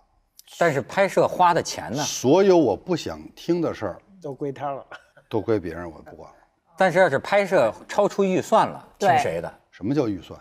[0.60, 2.04] 但是拍摄花的钱呢？
[2.04, 4.86] 所有我不想听的事儿都归他了。
[5.30, 6.38] 都归别人，我不管了。
[6.78, 9.54] 但是要是拍摄超出预算了，听谁的？
[9.71, 10.38] 什么叫预算？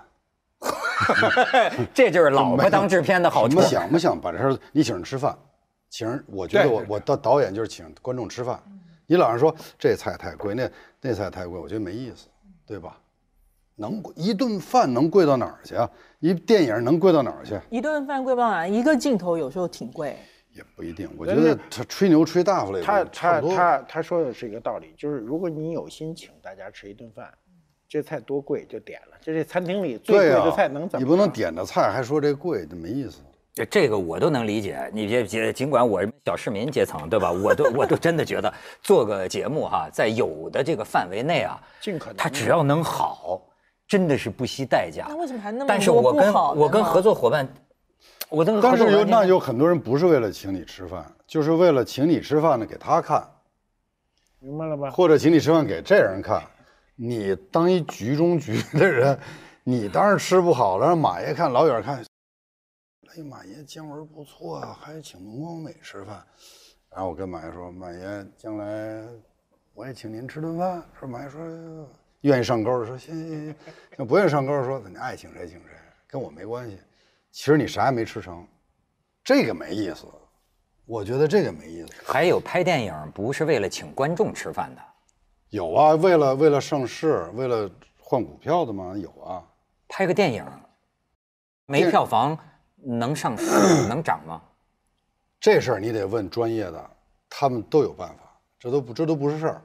[1.95, 3.67] 这就是老婆当制片的好处你。
[3.67, 4.59] 想不想把这事儿？
[4.73, 5.37] 你请人吃饭，
[5.91, 8.63] 请人，我觉得我我到导演就是请观众吃饭。
[9.07, 12.29] 你老是说这菜太贵，那那菜太贵，我觉得没意思，
[12.67, 12.99] 对吧？
[13.77, 15.91] 能一顿饭能贵到哪儿去啊？
[16.21, 17.59] 一电影能贵到哪儿去？
[17.71, 18.67] 一顿饭贵不哪？
[18.67, 20.17] 一个镜头有时候挺贵。
[20.53, 21.11] 也不一定。
[21.19, 23.57] 我觉得他吹牛吹大发了也他他差不多。
[23.57, 27.29] 他他说的是一个道理，就是如果你有心请大家吃一顿饭，
[27.95, 31.01] 这菜多贵就点了，这这餐厅里最贵、的菜能怎么样？
[31.01, 33.21] 你不能点的菜还说这贵，这没意思。
[33.55, 37.31] 这这个我都能理解，你别别，尽管我是小市民阶层，对吧？
[37.31, 38.53] 我都我都真的觉得
[38.83, 43.41] 做个节目哈，在有的这个范围内啊，尽可能它只要能好，
[43.87, 45.07] 真的是不惜代价。
[45.09, 47.49] 那为什么还那么但是我跟我跟合作伙伴，
[48.29, 53.25] 我跟合但是有作伙伴那有很多人不是为了请你吃饭，就是为了请你吃饭呢给他看，
[54.41, 54.91] 明白了吧？
[54.91, 56.43] 或者请你吃饭给这人看。
[56.97, 59.19] 你当一局中局的人，
[59.65, 62.05] 你当然吃不好了，让马爷看，老远看，
[63.09, 66.25] 哎，马爷姜文不错啊，还请龙光美吃饭。
[66.91, 69.05] 然后我跟马爷说，马爷将来
[69.73, 70.83] 我也请您吃顿饭。
[70.99, 71.41] 说马爷说
[72.21, 73.55] 愿意上钩，说行行行，
[73.99, 75.71] 要不愿意上钩，说你爱请谁请谁，
[76.07, 76.79] 跟我没关系。
[77.33, 78.47] 其实你啥也没吃成，
[79.25, 80.07] 这个没意思。
[80.87, 81.93] 我觉得这个没意思。
[82.05, 84.83] 还有拍电影不是为了请观众吃饭的，
[85.55, 88.93] 有啊，为了为了上市，为了换股票的吗？
[88.97, 89.41] 有啊。
[89.87, 90.45] 拍个电影
[91.67, 92.37] 没票房
[92.75, 93.47] 能上市
[93.87, 94.43] 能涨吗？
[95.39, 96.91] 这事儿你得问专业的，
[97.31, 99.63] 他们都有办法，这都不这都不是事儿。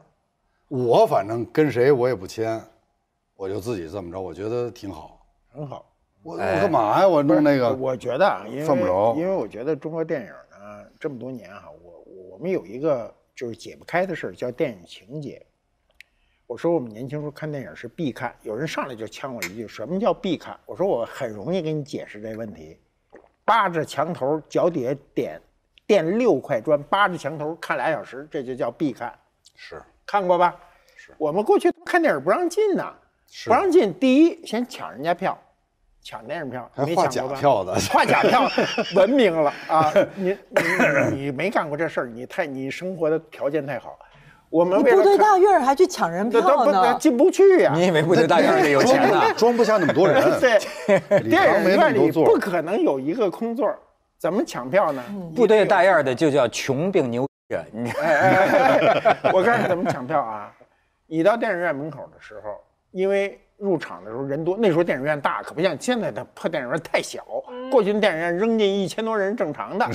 [0.67, 2.61] 我反正跟谁我也不签，
[3.35, 5.25] 我就自己这么着，我觉得挺好。
[5.51, 5.83] 很好。
[6.21, 7.07] 我我干嘛呀？
[7.07, 15.43] 我弄那个，我觉得啊，因为犯不着因为我觉得中国电影呢这么多年哈、我我们有一个就是解不开的事儿，叫电影情节。
[16.49, 22.75] 我说我们年轻时候看电影是必看，有人上来就呛我一句：“什么叫必看？”我说我很容易给你解释这问题。
[23.45, 25.39] 扒着墙头，脚底下点
[25.85, 29.13] 垫六块砖，扒着墙头看俩小时，这就叫必看。
[29.55, 30.59] 是看过吧？
[30.95, 32.95] 是我们过去看电影不让进呐，
[33.29, 33.93] 是不让进。
[33.99, 35.39] 第一，先抢人家票，
[36.01, 37.27] 抢电影票，还画假？
[37.27, 38.49] 票的画假票，
[38.99, 39.93] 文明了啊！
[40.15, 40.61] 你你
[41.11, 43.99] 你你没干过这事儿，你太你生活的条件太好。
[44.49, 46.97] 我们部队大院儿还去抢人票呢？
[46.99, 49.21] 进不去呀、你以为部队大院里有钱呢？
[49.37, 50.21] 装不下那么多人。
[50.39, 50.59] 对，
[51.29, 52.11] 电影院里。
[52.11, 53.77] 不可能有一个空座儿，
[54.17, 55.03] 怎么抢票呢？
[55.35, 60.51] 部队大院的就叫穷并牛着，你哎哎哎哎我告诉你怎么抢票啊！
[61.05, 62.55] 你到电影院门口的时候，
[62.91, 67.23] 因为入场的时候人多，那时候电影院大，可不像现在的破电影院太小。
[67.71, 69.87] 过去的电影院扔进一千多人正常的，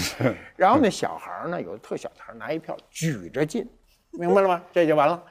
[0.55, 3.69] 然后那小孩儿呢，有的特小的孩拿一票举着进，
[4.19, 4.63] 明白了吗？
[4.73, 5.23] 这就完了。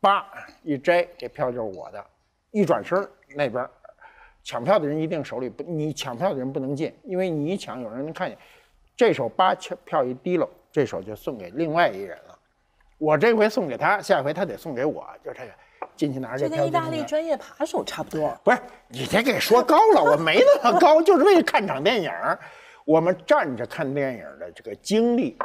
[0.00, 0.26] 叭
[0.62, 2.04] 一摘，这票就是我的。
[2.50, 3.70] 一转身儿那边儿
[4.42, 8.36] 抢票的人一定手里不，你抢票的人不能进，因为你一抢，有人能看见。
[8.96, 12.38] 这手八票票一提溜，这手就送给另外一人了。
[12.98, 15.52] 我这回送给他，下回他得送给我，就这个
[15.94, 16.56] 进去拿着这票。
[16.56, 18.34] 这跟意大利专业扒手差不多。
[18.42, 18.58] 不是
[18.88, 22.38] 你这给说高了，我没那么高，就是为了看场电影儿。
[22.84, 25.38] 我们站着看电影的这个经历，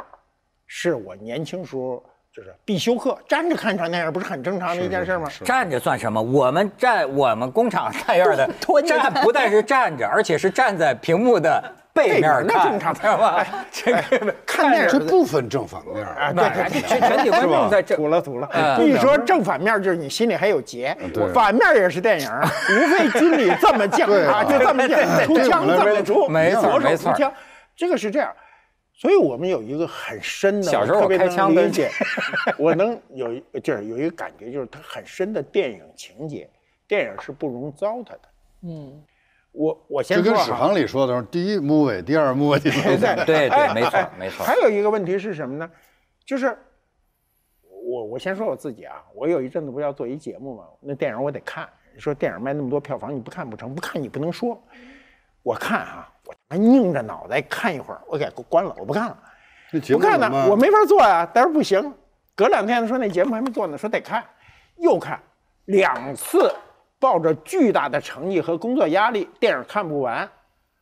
[0.66, 2.02] 是我年轻时候
[2.36, 3.16] 就是必修课。
[3.26, 5.26] 站着看场电影不是很正常的一件事吗？
[5.42, 6.20] 站着算什么？
[6.20, 8.46] 我们站我们工厂大院 的
[8.86, 13.46] 站不但是站着，而且是站在屏幕的背面那看，正常知道吧？
[13.72, 16.34] 这个看电影这不分正反面啊，儿。
[16.34, 18.46] 对全全体观众在这土了土了。
[18.52, 20.94] 嗯一说正反面，就是你心里还有结；
[21.32, 22.28] 反面也是电影，
[22.68, 27.32] 无非军里这么讲啊，就这么讲，出枪这么出，没错左手没错出枪，
[27.74, 28.30] 这个是这样。
[28.98, 31.90] 所以我们有一个很深的，小时候特别开枪的能理解，
[32.58, 36.48] 我能有一就是有一个感觉，就是它很深的电影情节，
[36.88, 38.20] 电影是不容糟蹋的。
[38.62, 39.04] 嗯，
[39.52, 45.70] 我我先说就跟史航里说的时候，第一 movie，第二 movie，第三 movie 对对哎没错哎没错还有一个问题是什么呢？
[46.24, 46.56] 就是
[47.84, 51.68] 我我先说我自己啊，我有一阵子不是要做一节目嘛，那电影我得看。
[51.98, 54.62] 说电影卖那么多票房，你不看不成，不看你不能说。
[55.42, 56.12] 我看啊，
[56.48, 59.18] 我他妈拧着脑袋看一会儿，我给关了，我不看了，
[59.90, 61.92] 不看呢目怎么，我没法做呀、但是不行，
[62.34, 64.24] 隔两天说那节目还没做呢，说得看，
[64.76, 65.20] 又看，
[65.66, 66.52] 两次
[66.98, 70.28] 抱着巨大的诚意和工作压力，电影看不完，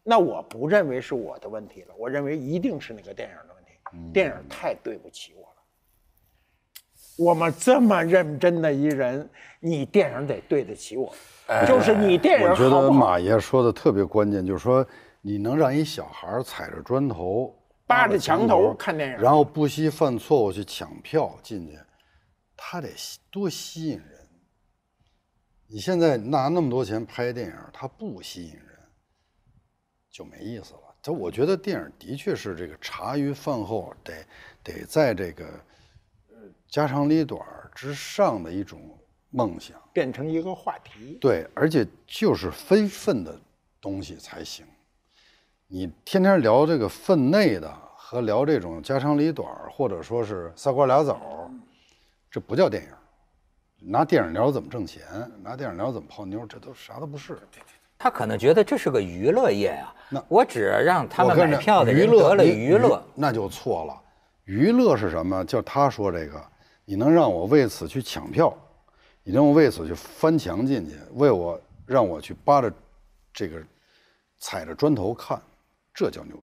[0.02, 3.70] 那我不认为是我的问题了，我认为一定是那个电影的问题。
[4.12, 5.54] 电影太对不起我了。
[7.16, 11.14] 我们这么认真的一人，你电影得对得起我。
[11.66, 12.90] 就是你电影我觉得？
[12.90, 14.84] 马爷说的特别关键，就是说
[15.26, 21.78] 你能让一小孩踩着砖头、扒着墙头看电影然后不惜犯错误去抢票进去，
[22.54, 24.28] 他得吸多吸引人。
[25.66, 28.78] 你现在拿那么多钱拍电影，他不吸引人，
[30.10, 30.94] 就没意思了。
[31.00, 34.26] 这我觉得电影的确是这个茶余饭后得
[34.62, 35.46] 得在这个
[36.28, 36.36] 呃
[36.68, 38.78] 家长里短儿之上的一种
[39.30, 39.80] 梦想。
[39.90, 41.16] 变成一个话题。
[41.18, 43.40] 对，而且就是非分的
[43.80, 44.66] 东西才行。
[45.74, 51.50] 你天天聊这个分内的和聊这种家长里短儿，或者说是仨瓜俩枣儿，
[52.30, 52.90] 这不叫电影。
[53.90, 55.02] 拿电影聊怎么挣钱，
[55.42, 57.36] 拿电影聊怎么泡妞，这都啥都不是。
[57.98, 63.02] 他可能觉得这是个娱乐业呀、那我只让他们买票的娱乐人得了娱乐。
[63.12, 64.00] 那就错了。
[64.44, 65.44] 娱乐是什么？
[65.44, 66.40] 就他说这个，
[66.84, 68.56] 你能让我为此去抢票，
[69.24, 72.72] 你能为此去翻墙进去，为我让我去扒着
[73.32, 73.60] 这个
[74.38, 75.42] 踩着砖头看，
[75.94, 76.42] 这叫牛。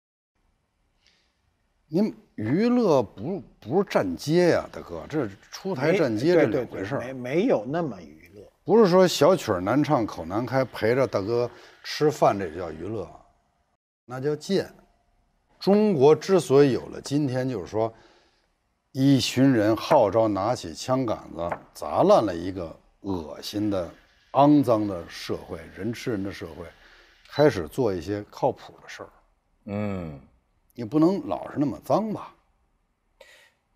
[1.89, 7.01] 您娱乐不不是站街呀，大哥，这出台站街这两回事儿。
[7.01, 8.49] 没没有那么娱乐。
[8.63, 11.51] 不是说小曲儿难唱口难开，陪着大哥
[11.83, 13.11] 吃饭这叫娱乐，
[14.05, 14.73] 那叫贱。
[15.59, 17.93] 中国之所以有了今天，就是说，
[18.93, 23.91] 一群人号召拿起枪杆子砸烂了一个恶心的、
[24.33, 26.65] 肮脏的社会，人吃人的社会，
[27.29, 29.09] 开始做一些靠谱的事儿。
[29.64, 30.18] 嗯，
[30.75, 32.35] 你不能老是那么脏吧？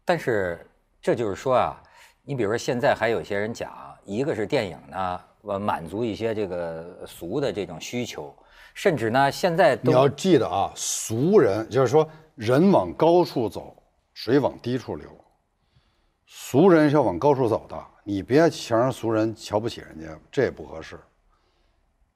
[0.04, 0.66] 但是
[1.00, 1.82] 这就是说啊，
[2.22, 3.72] 你比如说现在还有一些人讲，
[4.04, 8.34] 一个是电影呢，呃，满足一些这个俗的这种需求，
[8.74, 13.76] 甚至呢，现在你要记得啊，俗人就是说人往高处走，
[14.12, 15.08] 水往低处流。
[16.26, 20.98] 俗人是要往高处走的，你别强让俗人瞧不起人家，这也不合适。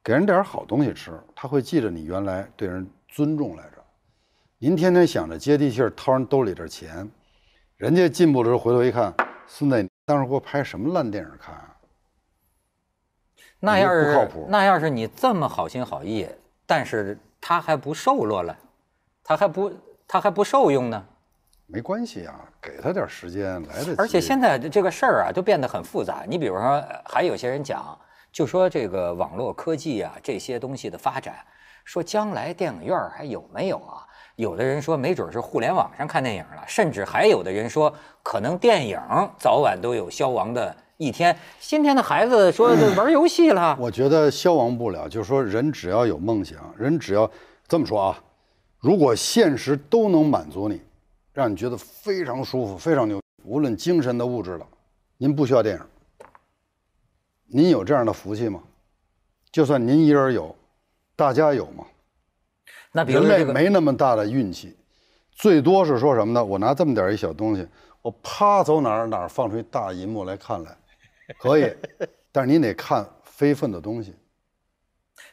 [0.02, 3.85] 给人点好东西吃，他会记着你原来对人尊重来着。
[4.59, 7.09] 您天天想着接地气儿掏人兜里点钱，
[7.77, 9.12] 人家进步的时候回头一看，
[9.47, 11.75] 孙子，你当时给我拍什么烂电影看啊？
[13.61, 16.29] 那要是不靠谱那要是你这么好心好意，
[16.64, 18.57] 但是他还不受落了，
[19.25, 19.73] 他还不
[20.07, 21.05] 他还不受用呢。
[21.66, 23.94] 没关系啊，给他点时间来得及。
[23.99, 26.25] 而且现在这个事儿啊，都变得很复杂。
[26.27, 27.99] 你比如说，呃还有些人讲，
[28.33, 31.44] 就说这个网络科技啊，这些东西的发展，
[31.88, 34.05] 说将来电影院还有没有啊？
[34.37, 37.90] 有的人说，没准是互联网上看电影了，甚至还有的人说，
[38.22, 39.01] 可能电影
[39.38, 41.35] 早晚都有消亡的一天。
[41.59, 47.29] 今天的孩子说玩游戏了，我觉得消亡不了，就是说人只要有梦想，人只要
[47.66, 48.22] 这么说啊，
[48.81, 50.83] 如果现实都能满足你，
[51.33, 54.66] 让你觉得非常舒服、非常牛，无论精神的、物质的，
[55.16, 55.83] 您不需要电影。
[57.46, 58.61] 您有这样的福气吗？
[59.51, 60.55] 就算您一人有，
[61.18, 61.85] 大家有吗？
[62.92, 64.76] 那比如人类说这个，没那么大的运气，
[65.33, 66.44] 最多是说什么呢？
[66.44, 67.66] 我拿这么点儿一小东西，
[68.02, 70.70] 我啪走哪儿哪儿放出一大银幕来看来，
[71.37, 71.74] 可以，
[72.31, 74.14] 但是你得看非分的东西。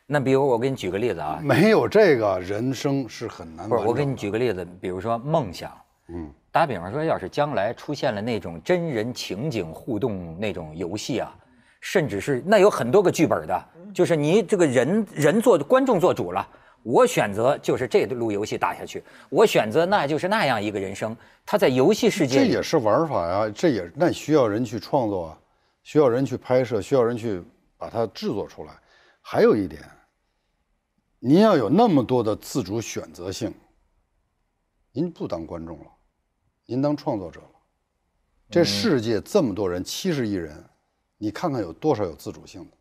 [0.07, 3.85] 那比如我给你举个例子啊，没有这个，人生是很难不是。
[3.85, 5.71] 我给你举个例子，比如说梦想，
[6.09, 11.37] 嗯，打比方说，要是将来出现了那种真人情景互动那种游戏啊，
[11.79, 16.45] 甚至是那有很多个剧本的，就是你这个人人做观众做主了，
[16.83, 25.39] 我选择就是这路游戏打下去，我选择那就是那样一个人生，他在游戏世界里这也是玩法呀，这也那需要人去创作啊，
[25.81, 27.41] 需要人去拍摄，需要人去
[27.77, 28.73] 把它制作出来。
[29.21, 29.81] 还有一点，
[31.19, 33.53] 您要有那么多的自主选择性，
[34.91, 35.85] 您不当观众了，
[36.65, 37.47] 您当创作者了。
[38.49, 40.61] 这世界这么多人，七十亿人，
[41.17, 42.71] 你看看有多少有自主性的？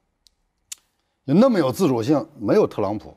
[1.25, 3.17] 有那么有自主性，没有特朗普。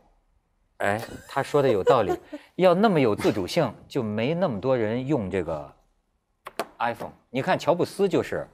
[0.77, 2.17] 哎，他说的有道理，
[2.55, 5.69] 要那么有自主性，就没那么多人用这个
[6.79, 7.11] iPhone。
[7.29, 8.47] 你看乔布斯就是，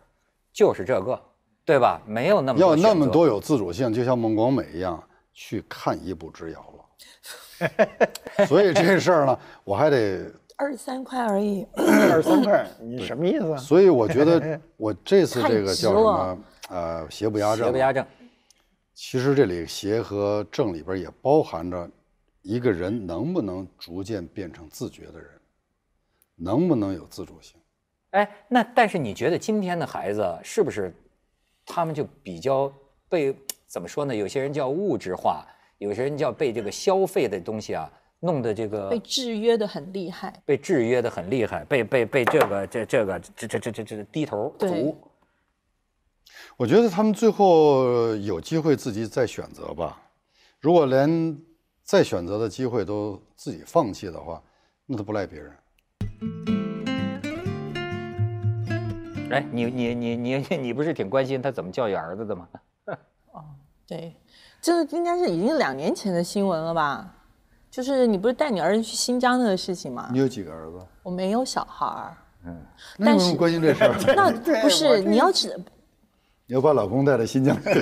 [0.51, 1.21] 就是这个，
[1.63, 2.01] 对吧？
[2.05, 5.01] 没有那么多要那么多有自主性，就像孟广美一样
[5.33, 8.45] 去看一步之遥了。
[8.47, 13.57] 所以这事儿呢，我还得， 二十三块而已，二十三块， 你什么意思啊？
[13.57, 16.37] 所以我觉得我这次这个叫什么？
[16.69, 17.65] 呃，邪不压正。
[17.65, 18.03] 邪不压正。
[19.05, 21.91] 其实这里邪和正里边也包含着
[22.41, 25.29] 一个人能不能逐渐变成自觉的人，
[26.37, 27.59] 能不能有自主性。
[28.11, 30.95] 哎，那但是你觉得今天的孩子是不是，
[31.65, 32.73] 他们就比较
[33.09, 33.35] 被
[33.67, 34.15] 怎么说呢？
[34.15, 35.45] 有些人叫物质化，
[35.79, 37.91] 有些人叫被这个消费的东西啊
[38.21, 40.41] 弄得这个被制约的很厉害。
[40.45, 44.97] 被制约的很厉害，被被被这个这这个这这这这这低头对族。
[46.57, 49.99] 我觉得他们最后有机会自己再选择吧。
[50.59, 51.37] 如果连
[51.83, 54.41] 再选择的机会都自己放弃的话，
[54.85, 55.51] 那都不赖别人。
[59.31, 62.47] 哎，你你你你 你不是挺关心他怎么教育儿子的吗？
[63.33, 63.43] 哦
[63.87, 64.15] 对，
[64.61, 67.11] 这应该是已经两年前的新闻了吧？
[67.71, 70.19] 就是你不是带你儿子去新疆那个事情吗你？
[70.19, 70.77] 有几个儿子？
[71.01, 72.15] 我没有小孩儿，
[72.97, 73.95] 那你关心这事儿？
[74.15, 74.31] 那
[74.61, 75.59] 不是你要知
[76.53, 77.81] 你要把老公带到新疆 去？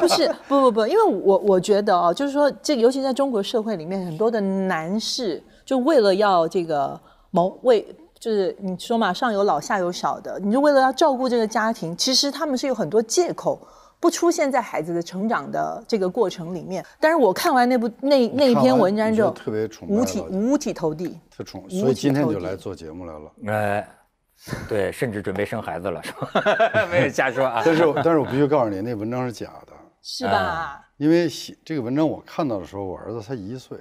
[0.00, 7.86] 不是不不不，因为我我觉得啊，就是说这个，尤其在中国社会里面，很多的男士就为了要这个谋为，
[8.18, 13.56] 就是你说嘛，上有老下有小的，你就为了要照顾这个家庭，其实他们是有很多借口。
[13.98, 21.16] 不出现在孩子的成长的这个过程里面，但是我看完那部那那一篇文章之后，特别崇拜五体五体投地。
[21.34, 23.32] 特宠，所以今天就来做节目来了。
[23.46, 23.88] 哎，
[24.68, 26.86] 对，甚至准备生孩子了，是吧？
[26.90, 27.62] 没有瞎说啊。
[27.64, 29.72] 但是我但是我必须告诉你，那文章是假的，
[30.02, 30.82] 是吧？
[30.98, 33.78] 因为写这个文章我看到的时候，我儿子才一岁。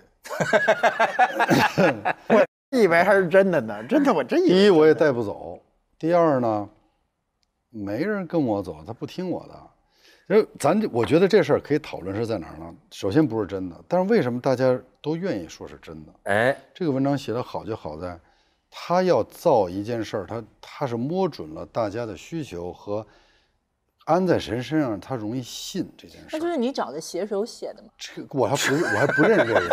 [2.28, 5.60] 我以为还是真的呢，真的我真以为第一我也带不走，
[6.00, 6.68] 第二呢，
[7.70, 9.54] 没人跟我走，他不听我的。
[10.28, 12.74] 因为咱这我觉得这事儿可以讨论是在哪儿呢？
[12.92, 16.12] 首先不是真的，但是为什么大家都愿意说是真的？
[16.24, 18.20] 哎，这个文章写得好就好在，
[18.78, 23.06] 他要造一件事儿，他他是摸准了大家的需求和
[24.04, 26.30] 安在谁身上，他容易信这件事儿。
[26.34, 27.90] 那就是你找的写手写的吗？
[27.98, 29.70] 这个我还不我还不认识这个人，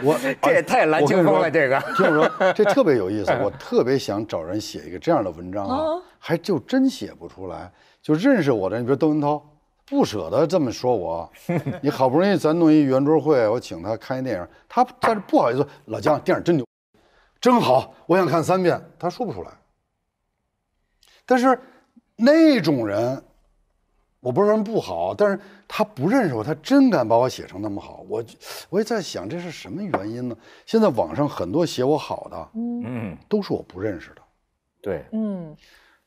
[0.02, 1.78] 我这也太蓝青风了，这个。
[1.94, 7.70] 听我说， 这特别有意思，我特别想找人写一个这样的文章啊哦，还就真写不出来。
[8.02, 9.40] 就认识我的，你比如窦文涛，
[9.84, 11.30] 不舍得这么说我。
[11.82, 16.66] 你好不容易咱弄一圆桌会，我请他看一电影，他但是不好意思，老姜电影真牛，
[17.40, 19.50] 真好，我想看三遍，他说不出来。
[21.24, 21.58] 但是
[22.16, 23.22] 那种人，
[24.20, 28.24] 我不是说人不好，但是他不认识我，他真敢把我写成那么好，我
[28.70, 30.36] 我也在想这是什么原因呢？
[30.64, 34.22] 现在网上很多写我好的，嗯，都是我不认识的。
[34.80, 35.56] 对，嗯，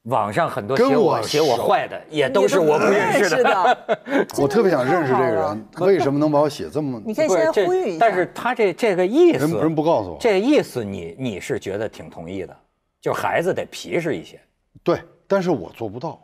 [0.10, 3.43] 网上很多跟写我我写我坏的，也都是我不认识的。
[3.43, 4.28] 的。
[4.38, 7.01] 我特别想认识这个人，为什么能把我写这么？
[7.05, 7.97] 你可以现在不是这呼吁一下。
[7.99, 10.18] 但是他这这个意思，人人不告诉我。
[10.20, 12.55] 这个意思你你是觉得挺同意的，
[13.01, 14.39] 就孩子得皮实一些，
[14.84, 16.20] 对，但是我做不到。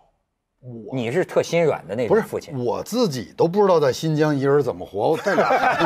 [0.62, 2.58] 我你是特心软的那不是种父亲。
[2.66, 5.86] 我自己都不知道在新疆一人怎么活，我带俩孩子，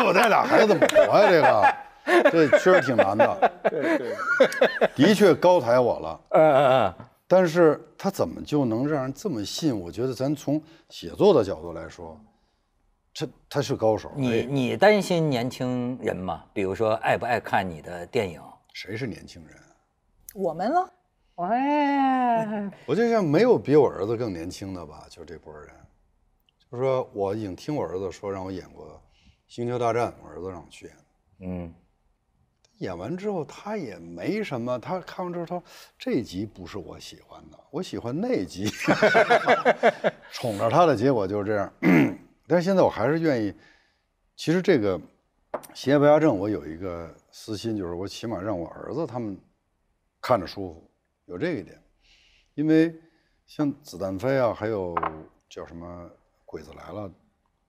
[0.02, 1.28] 我带俩孩子怎么活呀？
[1.28, 3.52] 这个，这确实挺难的。
[3.68, 4.16] 对对，
[4.96, 6.94] 的确高抬我了，嗯嗯嗯，
[7.28, 9.78] 但是他怎么就能让人这么信？
[9.78, 12.18] 我觉得咱从写作的角度来说，
[13.12, 14.10] 这他是高手。
[14.16, 16.44] 你哎你担心年轻人吗？
[16.54, 18.42] 比如说爱不爱看你的电影？
[18.72, 19.54] 谁是年轻人？
[20.34, 20.92] 我们了，
[21.36, 25.68] 哎，我就像没有比我儿子更年轻的吧，就这波人。
[26.70, 28.86] 就是说我已经听我儿子说让我演过
[29.48, 30.96] 《星球大战》，我儿子让我去演。
[31.40, 31.74] 嗯，
[32.78, 35.62] 演完之后他也没什么，他看完之后他说
[35.98, 38.66] 这集不是我喜欢的，我喜欢那集，
[40.32, 41.72] 宠着他的结果就是这样。
[42.46, 43.52] 但是现在我还是愿意，
[44.36, 45.00] 其实这个
[45.74, 49.36] 邪不压正，我有一个私心，就是我起码让我儿子他们
[50.20, 50.90] 看着舒服，
[51.26, 51.82] 有这一点，
[52.54, 52.94] 因为
[53.44, 54.94] 像子弹飞啊，还有
[55.48, 56.10] 叫什么
[56.44, 57.10] 鬼子来了，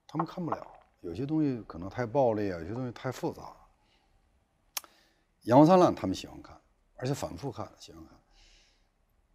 [0.06, 0.66] 他们看不了，
[1.00, 3.42] 有些东西可能太暴力啊，有些东西太复杂。
[5.50, 6.56] 阳光灿烂他们喜欢看，
[6.96, 8.16] 而且反复看，喜欢看。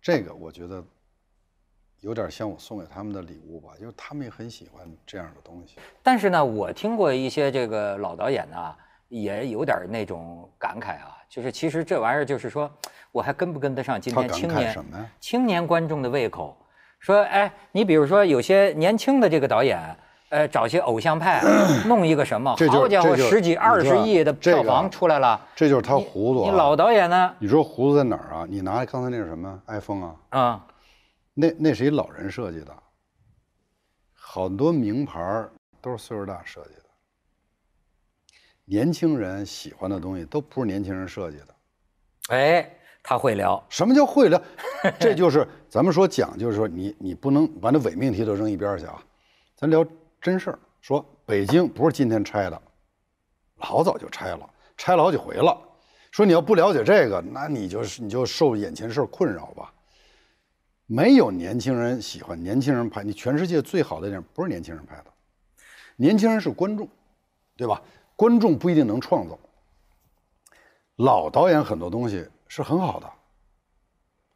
[0.01, 0.81] 这个我觉得
[1.99, 5.75] 有点像我送给他们的礼物吧，就是他们也很喜欢这样的东西。
[6.01, 8.73] 但是呢，我听过一些这个老导演呢，
[9.09, 12.71] 也有点那种感慨啊，就是其实这玩意儿就是说，
[13.11, 15.11] 我还跟不跟得上今天青年什么呀？
[15.19, 16.55] 青年观众的胃口？
[16.99, 19.77] 说，哎，你比如说有些年轻的这个导演，
[20.29, 21.41] 呃，找些偶像派
[21.85, 26.51] 弄一个什么，好家伙，十几二十亿的票房出来了，这就是他你糊涂、啊。
[26.51, 27.33] 你老导演呢？
[27.39, 28.45] 你说糊涂在哪儿啊？
[28.49, 30.15] 你拿刚才那是什么 iPhone 啊？
[30.29, 30.67] 啊，
[31.33, 32.75] 那那是一老人设计的，
[34.13, 35.45] 好多名牌
[35.81, 36.81] 都是岁数大设计的。
[38.65, 41.47] 年轻人喜欢的东西都不是年轻人设计的。
[42.29, 42.67] 哎，
[43.03, 44.41] 他会聊，什么叫会聊？
[44.99, 48.99] 这就是咱们说讲，就是说你你不能把那伪命题都扔一边去啊，
[49.55, 49.85] 咱聊
[50.25, 50.59] 真事儿。
[50.81, 52.59] 说北京不是今天拆的，
[53.57, 55.55] 老早就拆了，拆了好几回了。
[56.09, 59.71] 说你要不了解这个，那你就是你就受眼前事儿困扰吧。
[60.87, 65.05] 没有年轻人喜欢年轻人拍，你全世界最好的电影不是年轻人拍的，
[65.95, 66.89] 年轻人是观众，
[67.55, 67.79] 对吧？
[68.15, 69.37] 观众不一定能创造。
[70.95, 73.11] 老导演很多东西是很好的，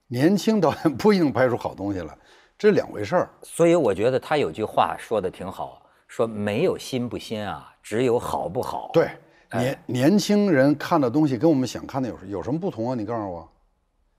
[0.05, 2.15] 年轻导演不一定拍出好东西来，
[2.59, 3.29] 这是两回事儿。
[3.41, 8.91] 所以我觉得他有句话说的挺好，说没有新不新啊，只有好不好。
[8.93, 9.09] 对，
[9.53, 12.95] 年年轻人看的东西跟我们想看的有有什么不同啊？
[12.95, 13.49] 你告诉我，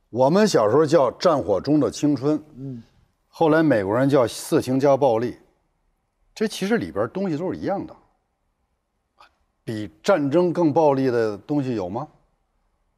[0.08, 2.82] 我们小时候叫《战火中的青春》，嗯，
[3.28, 5.36] 后来美国人叫色情加暴力，
[6.34, 7.94] 这其实里边东西都是一样的。
[9.62, 12.08] 比战争更暴力的东西有吗？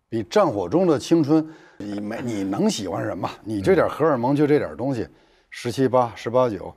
[0.09, 1.47] 比战火中的青春，
[1.79, 3.29] 你没你能喜欢什么？
[3.43, 5.07] 你这点荷尔蒙就这点东西，
[5.55, 6.75] 十七八、十八九，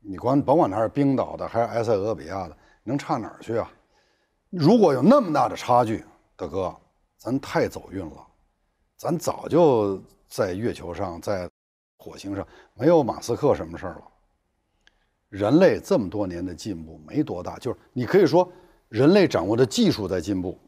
[0.00, 3.70] 你管甭管他是冰岛的还是埃塞俄比亚的，能差哪儿去啊？
[4.50, 6.76] 如果有那么大的差距，大哥，
[7.16, 8.26] 咱太走运了，
[8.96, 11.48] 咱早就在月球上，在
[11.96, 12.44] 火星上，
[12.74, 14.02] 没有马斯克什么事儿了。
[15.28, 18.50] 人类这么多年的进步没多大，就是你可以说
[18.88, 20.58] 人类掌握的技术在进步。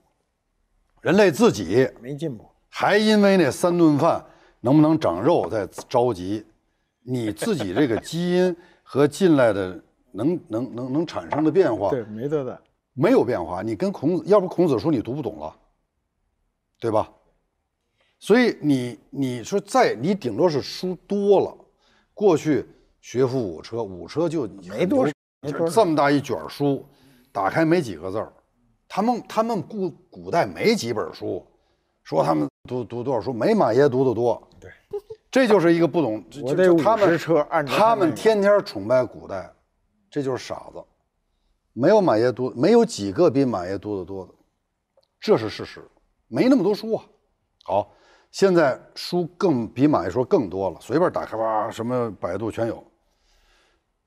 [1.01, 4.25] 人类自己没进步，还因为那三顿饭
[4.61, 6.47] 能不能长肉在着急，
[7.05, 9.81] 你自己这个基因和进来的
[10.11, 12.59] 能能能能产生的变化，对，没多大，
[12.95, 13.63] 没有变化。
[13.63, 15.55] 你跟孔子，要不孔子说你读不懂了，
[16.81, 17.13] 对吧？
[18.19, 21.55] 所以你你说在你顶多是书多了，
[22.15, 22.67] 过去
[23.03, 25.07] 学富五车，五车就没多
[25.71, 26.87] 这么大一卷书，
[27.31, 28.33] 打开没几个字儿。
[28.89, 31.45] 他们他们古古代没几本书，
[32.03, 34.41] 说他们读读多少书，没马爷读的多。
[34.59, 34.71] 对，
[35.35, 36.25] 这就是一个不懂。
[36.45, 39.53] 我得他们车，他们天天崇拜古代，
[40.09, 40.81] 这就是傻子。
[41.73, 44.33] 没有马爷多，没有几个比马爷多得多的，
[45.19, 45.83] 这是事实。
[46.29, 47.05] 没那么多书啊。
[47.65, 47.93] 好，
[48.31, 52.85] 现在书更比马爷说更多了，随便打开吧，什么百度全有。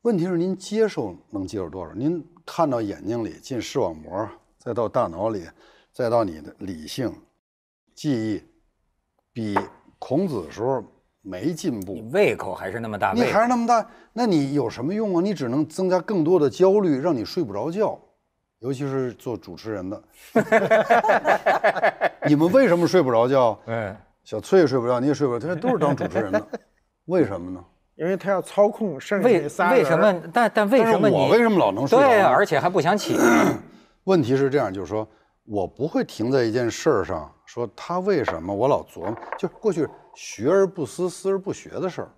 [0.03, 1.93] 问题是您接受能接受多少？
[1.93, 4.30] 您看到眼睛里进视网膜。
[4.57, 5.43] 再到大脑里，
[5.91, 7.13] 再到你的理性、
[7.93, 8.41] 记忆，
[9.34, 9.59] 比
[9.99, 10.82] 孔子的时候
[11.28, 11.93] 没进步。
[11.93, 15.21] 你胃口还是那么大，你还是那么大，那你有什么用啊？
[15.21, 17.99] 你只能增加更多的焦虑，让你睡不着觉，
[18.59, 20.03] 尤其是做主持人的。
[22.28, 23.59] 你们为什么睡不着觉？
[23.67, 26.47] 嗯，小翠睡不着，你也睡不着，他都是当主持人的，
[27.05, 27.63] 为什么呢？
[27.95, 30.21] 因为他要操控剩下那仨为什么？
[30.32, 31.97] 但但为什么我为什么老能睡？
[31.97, 33.17] 对，而且还不想起。
[34.05, 35.07] 问题是这样，就是说
[35.43, 42.12] 我不会停在一件事儿上，说他为什么我老琢磨，就过去学而不思，思而不学的事儿。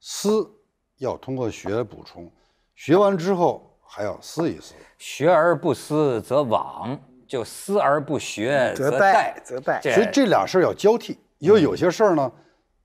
[0.00, 0.50] 思
[0.96, 2.28] 要通过学补充，
[2.74, 4.74] 学完之后还要思一思。
[4.98, 9.80] 学而不思则罔，就思而不学则殆，则殆。
[9.80, 12.32] 所以这俩事儿要交替，因为有些事儿呢，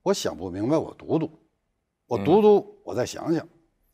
[0.04, 1.32] 我想不明白，我读读，
[2.06, 3.44] 我读读，我再想想。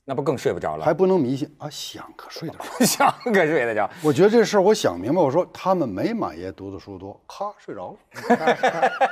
[0.08, 0.86] 那不更睡不着了？
[0.86, 1.68] 还不能迷信啊！
[1.68, 3.90] 想可睡得着， 想可睡得着。
[4.04, 7.98] 我觉得这事儿我想明白，我说他们没马爷读的书多，咔睡着了。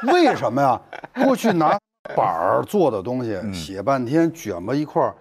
[0.14, 0.80] 为什么呀？
[1.26, 1.80] 过去拿
[2.16, 5.16] 板儿做的东西写半天，卷吧一块儿，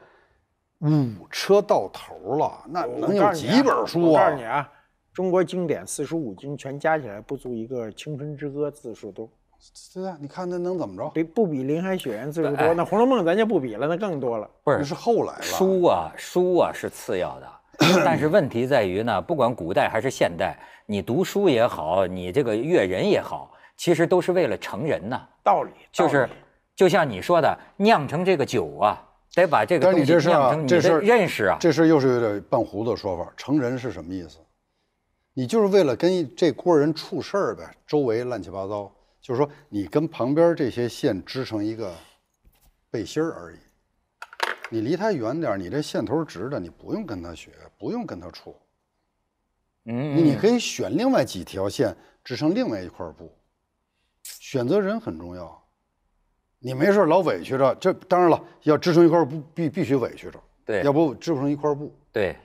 [0.80, 4.24] 五车到头了，那能有几本书啊？
[4.24, 4.70] 我告诉你啊，
[5.14, 9.26] 中国经典四书五经全加起来不足一个《青春之歌》字数多。
[9.94, 11.08] 对啊，你看那能怎么着？
[11.10, 12.74] 比不比林海雪原字数多？
[12.74, 14.48] 那《红楼梦》咱就不比了，那更多了。
[14.64, 15.42] 不是，是后来了。
[15.42, 17.48] 书啊，书啊是次要的，
[18.04, 25.20] 但是问题在于呢，不管古代还是现代，你读书也好，你这个阅人也好，其实都是为了成人呐。
[25.44, 26.28] 道理就是，
[26.74, 29.00] 就像你说的，酿成这个酒啊，
[29.34, 31.56] 得把这个东西酿成你的认识啊。
[31.60, 33.32] 这事又是有点半糊的说法。
[33.36, 34.38] 成人是什么意思？
[35.34, 38.90] 你就是为了跟这锅人处事儿呗，周围乱七八糟。
[39.22, 41.94] 就是说，你跟旁边这些线织成一个
[42.90, 43.58] 背心儿而已。
[44.68, 48.56] 你离它远点你这线头直的，你不用跟他学，不用跟他处。
[49.84, 53.32] 嗯，你可以选另外几条线织成另外一块布。
[54.24, 55.62] 选择人很重要。
[56.58, 60.42] 你没事老委屈着，这当然了，要织成一块布必必须委屈着。
[60.64, 61.94] 对，要不织不成一块布。
[62.10, 62.36] 对，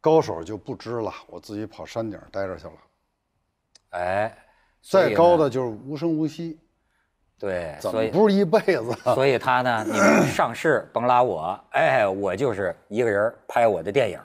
[0.00, 2.72] 高手就不织了，我自己跑山顶待着去了。
[3.90, 4.46] 哎。
[4.82, 6.58] 再高的就是无声无息，
[7.38, 8.92] 对，所以不是一辈子？
[9.14, 14.18] 所以他呢，你们上市甭拉我，哎，我就是一个人拍我的电影。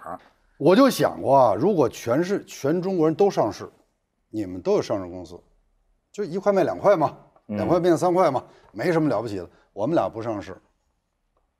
[0.57, 3.69] 我就想过啊，如果全是全中国人都上市，
[4.29, 5.37] 你们都有上市公司，
[6.11, 9.49] 就一块卖两块嘛，两块变三块嘛，没什么了不起的。
[9.73, 10.55] 我们俩不上市，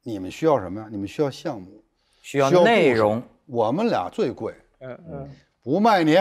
[0.01, 0.87] 你们需要什么呀？
[0.89, 1.83] 你们需要项目，
[2.21, 3.21] 需要内容。
[3.45, 5.29] 我们俩最贵，嗯嗯，
[5.61, 6.17] 不卖你，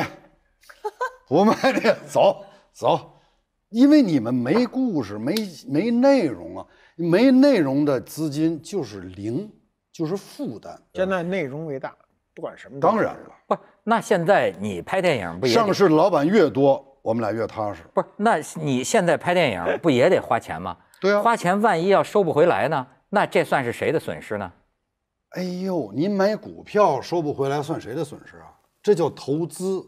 [1.29, 2.45] 不卖你，走。
[2.75, 3.20] 走，
[3.68, 5.35] 因为你们没故事，没
[5.68, 6.66] 没内容啊，
[6.97, 9.49] 没内容的资金就是零，
[9.93, 10.77] 就是负担。
[10.93, 11.97] 现在内容为大，
[12.35, 12.81] 不管什么。
[12.81, 17.85] 当然了，不，那现在你拍电影不也上市的老板越多，我们俩越踏实。
[17.95, 18.09] 不是？
[18.16, 20.77] 那你现在拍电影不也得花钱吗？
[21.01, 22.87] 对啊花钱万一要收不回来呢？
[23.11, 24.53] 那这算是谁的损失呢？
[25.31, 28.51] 哎呦，您买股票收不回来，算谁的损失啊？
[28.83, 29.81] 这叫投资，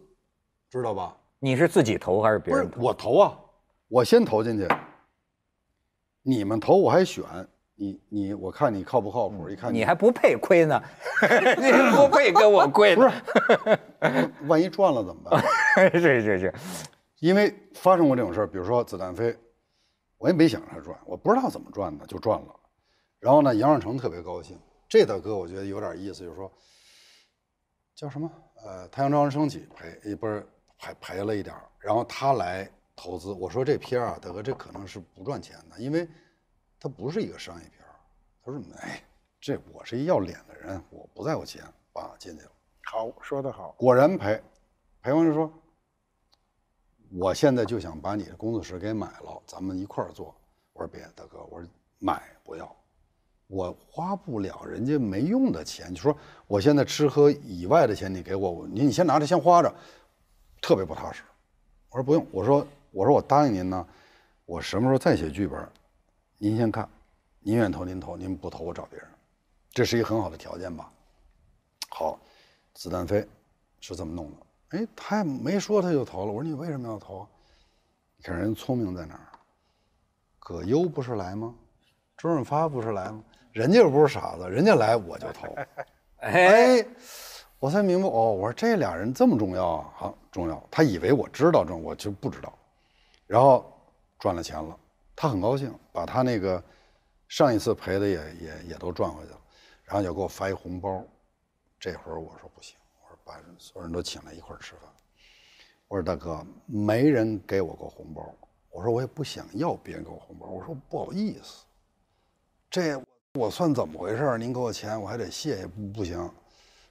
[0.71, 1.17] 知道吧？
[1.39, 2.81] 你是自己投还是别人投？
[2.81, 3.39] 我投啊，
[3.89, 4.69] 我先投进去，
[6.23, 7.25] 你们投我还选
[7.75, 9.49] 你你，我看你靠不靠谱？
[9.51, 10.83] 一看你还不配亏呢，
[11.59, 12.97] 你不配跟我 亏。
[12.97, 13.11] 不是，
[14.47, 15.43] 万一赚了怎么办？
[15.93, 16.55] 是是是，
[17.19, 19.37] 因为发生过这种事儿，比如说子弹飞，
[20.17, 22.49] 我也没想着他赚，我不知道怎么赚的就赚了。
[23.21, 24.59] 然后呢，杨尚成特别高兴，
[24.89, 26.51] 这大哥我觉得有点意思，就是说
[27.95, 28.31] 叫什么？
[28.65, 30.47] 呃，太阳照常升起赔，也不是
[30.79, 33.33] 赔赔了一点儿然后他来投资。
[33.33, 36.09] 我说这片儿啊，大哥，这可能是不赚钱的，因为
[36.79, 37.95] 它不是一个商业片儿。
[38.45, 39.03] 他说，哎，
[39.41, 42.51] 这我是一要脸的人，我不在乎钱，爸进去了。
[42.85, 43.75] 好，说得好。
[43.79, 44.43] 果然赔，
[45.03, 45.53] 赔完就说，
[47.13, 50.35] 我现在就想把你的工作室给买了，咱们一块儿做。
[50.73, 51.69] 我说别，大哥，我说
[51.99, 52.77] 买不要，
[53.47, 55.93] 我花不了人家没用的钱。
[55.93, 56.17] 就说
[56.47, 59.75] 我现在吃喝以外的钱你给我，我你你先拿着先花着，
[60.61, 61.23] 特别不踏实。
[61.91, 63.87] 我说不用，我说我说我答应您呢，
[64.45, 65.69] 我什么时候再写剧本，
[66.39, 66.89] 您先看，
[67.41, 69.09] 您愿意投您投，您不投我找别人，
[69.71, 70.91] 这是一个很好的条件吧。
[71.89, 72.19] 好，
[72.75, 73.27] 子弹飞
[73.81, 74.79] 是这么弄的。
[74.79, 76.33] 哎，他也没说他就投了。
[76.33, 77.27] 我说你为什么要投？
[78.17, 79.29] 你看人聪明在哪儿？
[80.39, 81.55] 葛优不是来吗？
[82.17, 83.23] 周润发不是来吗？
[83.53, 85.55] 人家又不是傻子，人家来我就投。
[86.19, 86.87] 哎，哎，
[87.59, 90.63] 我才明白哦，我说这俩人这么重要啊，好重要。
[90.71, 92.53] 他以为我知道这，我就不知道。
[93.27, 93.73] 然后
[94.19, 94.79] 赚了钱了，
[95.17, 96.63] 他很高兴，把他那个
[97.29, 99.41] 上一次赔的也也也都赚回去了，
[99.85, 101.03] 然后就给我发一红包。
[101.81, 104.91] 这会儿我说不行，我说把所有人都请来一块儿吃饭。
[105.89, 108.35] 我说大哥，没人给我过红包，
[108.71, 111.65] 我说我也不想要别人给我红包，我说不好意思，
[112.71, 113.03] 这
[113.35, 114.37] 我算怎么回事？
[114.39, 116.31] 您给我钱，我还得谢谢，不不行。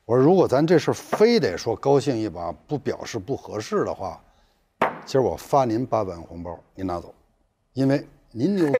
[0.06, 4.22] 我说如果咱这事儿非得说高兴一把，不表示不合适的话，
[5.04, 7.12] 今儿我发您八百万红包，您拿走，
[7.74, 8.72] 因为您牛，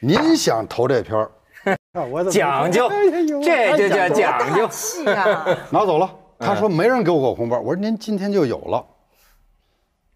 [0.00, 1.30] 您想投这片儿，
[1.94, 4.66] 啊我怎么讲究这就叫讲究。
[4.66, 5.46] 气啊！
[5.70, 6.12] 拿走了。
[6.40, 8.84] 他说没人给我过红包，我说您今天就有了，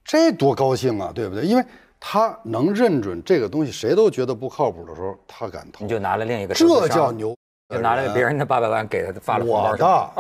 [0.04, 1.44] 这多高兴啊，对不对？
[1.44, 1.64] 因为
[2.00, 7.36] 他能认准这个东西，谁都觉得不靠谱的时候，他敢投你，就拿了另一个这叫牛。
[7.68, 10.14] 就拿了别人的八百万给他发了红包我的大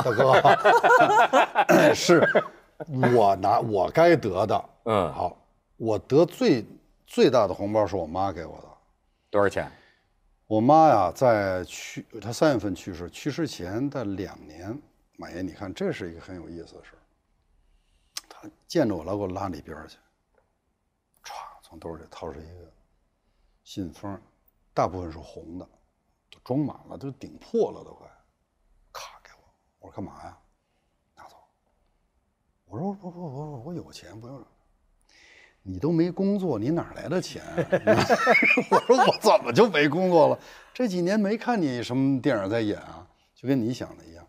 [1.64, 2.28] 哥， 是
[3.14, 4.64] 我拿我该得的。
[4.84, 5.36] 嗯好，
[5.76, 6.64] 我得最
[7.06, 8.68] 最大的红包是我妈给我的。
[9.30, 9.70] 多少钱？
[10.46, 14.78] 我妈呀，在去她三月份去世，去世前的两年，
[15.16, 17.00] 马爷，你看这是一个很有意思的事儿。
[18.28, 19.96] 她见着我了给我拉里边儿去，
[21.24, 21.32] 歘，
[21.62, 22.70] 从兜里掏出一个
[23.64, 24.20] 信封，
[24.74, 25.68] 大部分是红的，
[26.30, 28.06] 都装满了，都顶破了都快，
[28.92, 29.44] 咔给我，
[29.80, 30.38] 我说干嘛呀？
[31.14, 31.36] 拿走。
[32.66, 34.44] 我说不不不不，我有钱，不用。
[35.62, 37.42] 你都没工作，你哪来的钱？
[38.70, 40.38] 我说我怎么就没工作了？
[40.72, 44.26] 这几年没看你什么电影在演啊，就跟你想的一样。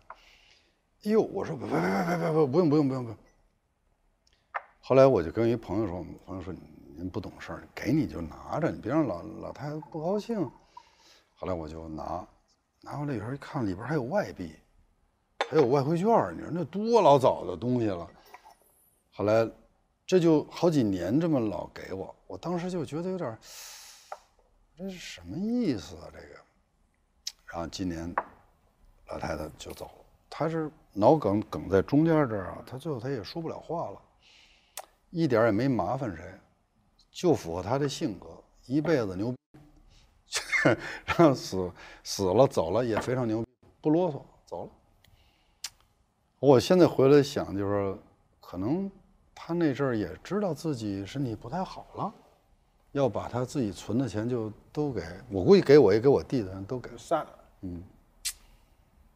[1.04, 3.16] 哎呦，我说别别别别别，不用不用不用不用。
[4.80, 6.52] 后来我就跟一朋友说，我朋友说
[6.96, 10.50] 您不懂事儿，给你就拿着，你别让老老太太不高兴。
[11.40, 12.28] 后来我就拿，
[12.82, 14.54] 拿回来以后一看，里边还有外币，
[15.48, 18.06] 还有外汇券，你说那多老早的东西了。
[19.10, 19.50] 后来
[20.06, 23.38] 这就好几年这么老给我，我当时就觉得有点，
[24.76, 26.10] 这是什么意思啊？
[26.12, 26.38] 这个。
[27.46, 28.14] 然后今年
[29.08, 33.98] 老太太就走了，她是脑梗梗在中间这儿啊，她最后她也说不了话了，
[35.08, 36.22] 一点也没麻烦谁，
[37.10, 38.28] 就符合她的性格，
[38.66, 39.34] 一辈子牛，
[41.06, 41.70] 然后死
[42.04, 43.46] 死了走了也非常牛逼，
[43.80, 44.70] 不啰嗦走了。
[46.38, 47.98] 我现在回来想，就是说
[48.40, 48.90] 可能
[49.34, 52.12] 他那阵儿也知道自己身体不太好了，
[52.92, 56.90] 要把他自己存的钱就都给我，估计给我也给我弟的人都给。
[56.96, 57.38] 散了。
[57.62, 57.82] 嗯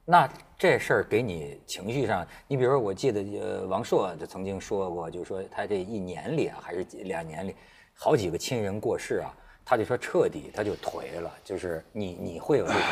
[0.07, 7.57] 那这事儿给你情绪上，你比如说，我记得呃，王朔就曾经说过，就是说他这一年里啊，还是几两年里，
[7.95, 9.35] 好几个亲人过世啊，
[9.65, 12.83] 他就说彻底他就颓了，就是你你会有这种，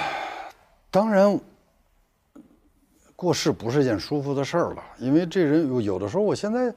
[0.91, 1.39] 当然，
[3.15, 6.73] 过世不是件舒服的事儿了，因为这人有的时候，我现在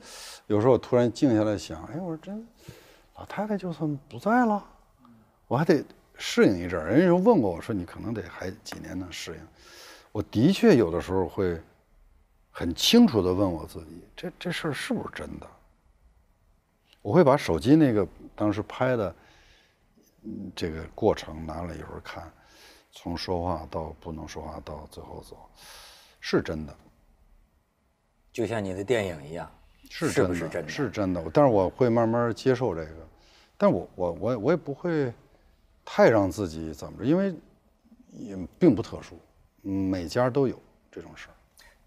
[0.48, 2.46] 有时候我突然静下来想，哎，我说真，
[3.16, 4.64] 老太太就算不在了，
[5.48, 5.84] 我还得
[6.18, 6.90] 适应一阵儿。
[6.90, 9.38] 人家就问过我说，你可能得还几年能适应。
[10.12, 11.60] 我的确有的时候会
[12.52, 15.48] 很清楚的问我自己，这这事儿是不是真的？
[17.02, 19.14] 我会把手机那个当时拍的，
[20.56, 22.32] 这个过程拿了一会儿看，
[22.92, 25.38] 从说话到不能说话到最后走，
[26.20, 26.76] 是真的，
[28.32, 29.50] 就像你的电影一样，
[29.90, 30.70] 是真的，是不是真的？
[30.70, 31.24] 是真的。
[31.34, 33.08] 但是我会慢慢接受这个，
[33.58, 35.14] 但我我我我也不会
[35.84, 37.36] 太让自己怎么着，因为
[38.12, 39.20] 也并不特殊，
[39.64, 40.60] 嗯每家都有
[40.92, 41.36] 这种事儿。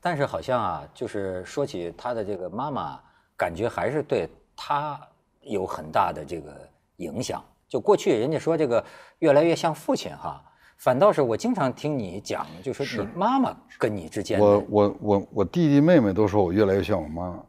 [0.01, 3.01] 但是好像啊，就是说起他的这个妈妈，
[3.37, 5.01] 感觉还是对他
[5.41, 6.69] 有很大的这个
[6.99, 7.43] 影响。
[7.69, 8.85] 就过去人家说这个
[9.19, 10.43] 越来越像父亲哈，
[10.79, 17.43] 反倒是我经常听你讲，就说你妈妈跟你之间的，我我我我弟弟妹妹都说我越来越像我妈，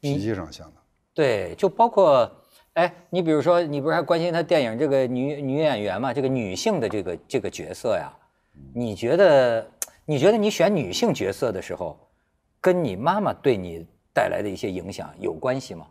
[0.00, 0.74] 你脾气上像的。
[1.12, 2.30] 对，就包括
[2.74, 6.14] 哎，你比如说，你不是还关心他电影这个女女演员嘛？
[6.14, 8.10] 这个女性的这个这个角色呀，
[8.72, 9.70] 你觉得
[10.06, 11.98] 你觉得你选女性角色的时候，
[12.60, 15.86] 跟你妈妈对你带来的一些影响有关系吗？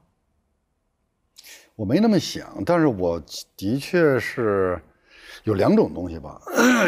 [1.80, 3.18] 我没那么想，但是我
[3.56, 4.78] 的确是
[5.46, 6.38] 有两种东西吧，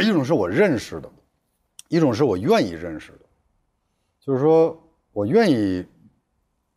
[0.04, 1.10] 一种是我认识的，
[1.88, 3.20] 一种是我愿意认识的，
[4.20, 4.78] 就是说
[5.14, 5.86] 我愿意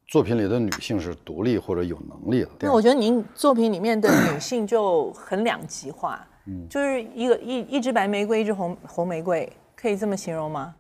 [0.07, 2.51] 作品里的女性是独立或者有能力的。
[2.61, 6.25] 那我觉得您作品里面的女性就很两极化，
[6.71, 10.73] 就是一个一一只白玫瑰，一只红红玫瑰，可以这么形容吗？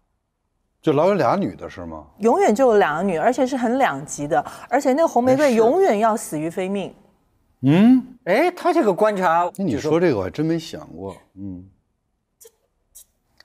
[0.81, 2.07] 就老有俩女的是吗？
[2.21, 6.95] 永远就有两个女，而且是很两极的，而且那个红玫瑰永远要死于非命。
[7.67, 11.17] 嗯，哎，他这个观察，那你说这个我还真没想过。
[11.35, 11.65] 嗯，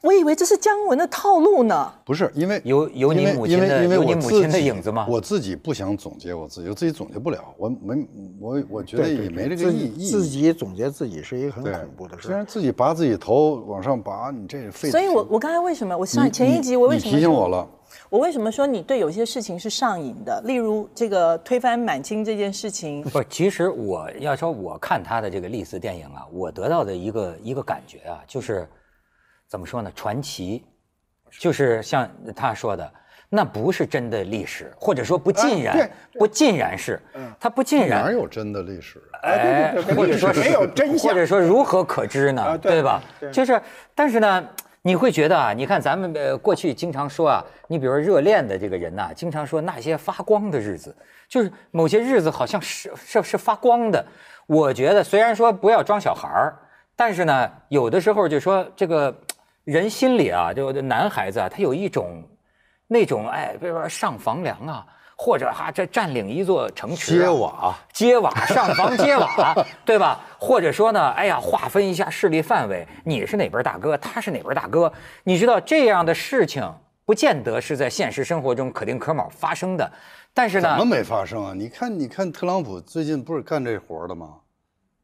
[0.02, 1.94] 我以为这是姜文的套路呢。
[2.06, 8.08] 不是因为有有你母亲的因为因为有你母亲的影子吗我自己不想总结我自己，我自己总结不了，我没
[8.42, 10.06] 我我觉得也没这个自意义。
[10.06, 12.36] 己自己总结自己是一个很恐怖的事虽。
[12.36, 14.90] 然自己拔自己头往上拔，你这费。
[14.90, 17.66] 所以我我刚才为什么我上前一集我为什么你提醒我了？
[18.10, 20.42] 我为什么说你对有些事情是上瘾的？
[20.46, 28.68] 例如这个推翻满清这件事情，不，其实我要说，我看他的这个历史电影啊，我得到的一个一个感觉啊，就是
[29.48, 29.92] 怎么说呢？
[29.96, 30.64] 传奇，
[31.40, 32.92] 就是像他说的，
[33.30, 37.00] 那不是真的历史，或者说不尽然，哎不尽然是，
[37.40, 38.98] 它不尽然哪，有真的历史？
[39.14, 42.42] 啊哎对对对或者说没有真相或者说如何可知呢？
[42.42, 43.04] 啊对吧？
[43.20, 43.62] 对就是，
[43.94, 44.50] 但是呢，
[44.82, 50.96] 你会觉得啊，你看咱们呃过去经常说啊，你比如说热恋的这个人呐、经常说那些发光的日子，
[51.28, 54.06] 就是某些日子好像是是是发光的。
[54.48, 56.58] 我觉得虽然说不要装小孩儿，
[56.96, 59.14] 但是呢，有的时候就说这个
[59.64, 62.24] 人心里啊，就男孩子啊，他有一种
[62.88, 64.86] 那种哎，比如说上房梁啊。
[65.22, 69.54] 或者哈，这占领一座城池、啊，揭瓦揭瓦上房揭瓦，
[69.84, 70.18] 对吧？
[70.40, 74.90] 或者说呢，哎呀，划分一下势力范围，你是哪边大哥，他是哪边大哥。
[75.26, 79.92] 你知道这样的事情，不见得是在现实生活中可丁可卯发生的，
[80.34, 81.54] 但是呢怎么，没发生啊？
[81.54, 84.36] 你看，你看特朗普最近不是干这活的吗？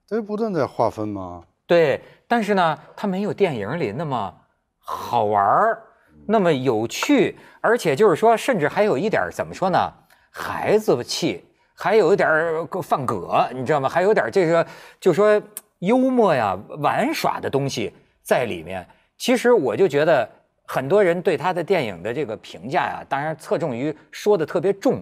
[0.08, 1.44] 他不断在划分吗？
[1.68, 4.34] 对，但是呢，他没有电影里那么
[4.80, 5.84] 好玩儿，
[6.26, 9.92] 那么有趣，而且就是说，甚至还有一点怎么说呢，
[10.38, 13.88] 孩子气，还有一点儿犯葛，你知道吗？
[13.88, 14.68] 还有点儿这个，
[15.00, 15.42] 就说
[15.80, 18.86] 幽默呀、玩耍的东西在里面。
[19.18, 20.30] 其实我就觉得，
[20.66, 25.02] 很多人对他的电影的这个评价呀，当然侧重于说的特别重，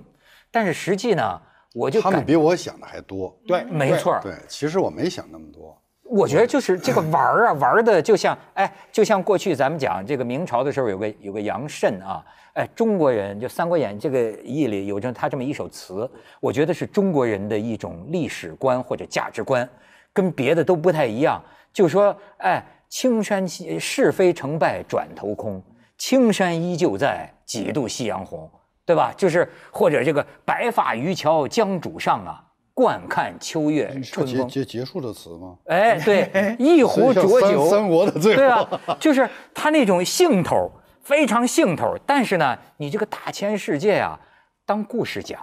[0.51, 1.41] 但是实际呢，
[1.73, 3.35] 我就他们比我想的还多。
[3.47, 5.75] 对，没错儿，对，其实我没想那么多。
[6.03, 12.23] 我觉得就是这个玩儿啊，玩儿的就像哎，就像过去咱们讲这个明朝的时候，有个有个杨慎啊，
[12.53, 19.67] 哎，中国人就《三国演义》这个义里有着他这么一首词，我觉得是中国人的一种历史观或者价值观，
[20.13, 21.41] 跟别的都不太一样。
[21.73, 25.59] 就说哎，青山是非成败转头空，
[25.97, 28.47] 青山依旧在，几度夕阳红，
[28.85, 29.11] 对吧？
[29.17, 32.43] 就是或者这个白发渔樵江渚上啊，
[32.75, 34.47] 惯看秋月春风。
[34.47, 35.57] 结结结束的词吗？
[35.65, 36.29] 哎，对，
[36.59, 40.71] 一壶浊酒，三三国的最后对啊，就是他那种兴头
[41.03, 44.19] 非常兴头，但是呢，你这个大千世界啊，
[44.65, 45.39] 当故事讲，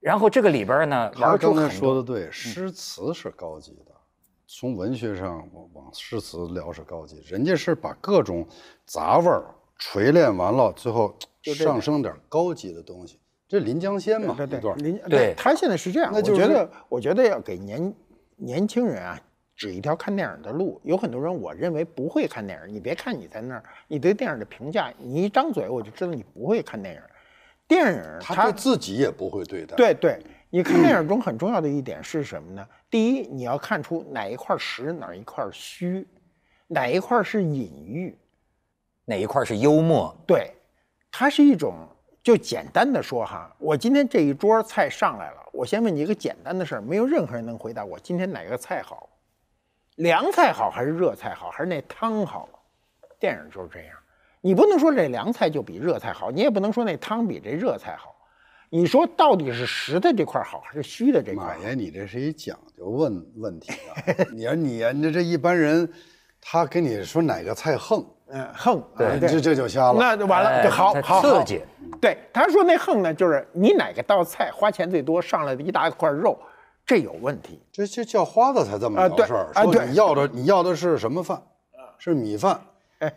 [0.00, 1.78] 然后这个里边呢他玩出刚才很多，嗯。
[1.78, 3.92] 说的对，诗词是高级的，
[4.46, 8.46] 从文学上往往诗词聊是高级，人家是把各种
[8.86, 9.44] 杂味儿
[9.76, 13.20] 锤炼完了，最后上升点高级的东西。
[13.46, 14.34] 这临江仙嘛，
[15.08, 17.94] 对他现在是这样，那就是我觉得，我觉得要给年
[18.36, 19.20] 年轻人啊
[19.56, 20.80] 指一条看电影的路。
[20.84, 27.00] 有很多人我认为不会看电影，你别看你在那儿，你对电影的评价，你一张嘴我就知道你不会看电影。
[27.66, 32.66] 电影他对自己也不会对待。，对对，你看电影中很重要的一点是什么呢？
[32.90, 36.06] 第一，你要看出哪一块实，哪一块虚，
[36.66, 38.16] 哪一块是隐喻。
[39.06, 40.14] 哪一块是幽默？
[40.26, 40.50] 对，
[41.10, 41.74] 它是一种
[42.22, 49.08] 就简单的说哈，我今天这一桌菜上来了，我先问你一个简单的事儿，没有任何人能回答我今天哪个菜好，
[49.96, 52.48] 凉菜好还是热菜好，还是那汤好？
[53.20, 53.96] 电影就是这样，
[54.40, 58.14] 你不能说这凉菜就比热菜好，你也不能说那汤比这热菜好，
[58.70, 61.50] 你说到底是实的这块好还是虚的这块好？
[61.50, 63.94] 马爷，你这是一讲究问问题啊！
[64.32, 65.88] 你说你呀，你这一般人，
[66.40, 69.98] 他跟你说哪个菜横，嗯，横，对这这就瞎了。
[69.98, 71.62] 那就完了，好好好刺激。
[72.00, 76.38] 对，他说那横呢，就是你哪个道菜花钱最多，上来的一大块肉，
[76.86, 77.60] 这有问题。
[77.72, 79.52] 这这叫花子才这么啊对聊事儿。
[79.52, 81.42] 说啊对你要的你要的是什么饭？
[81.96, 82.60] 是米饭，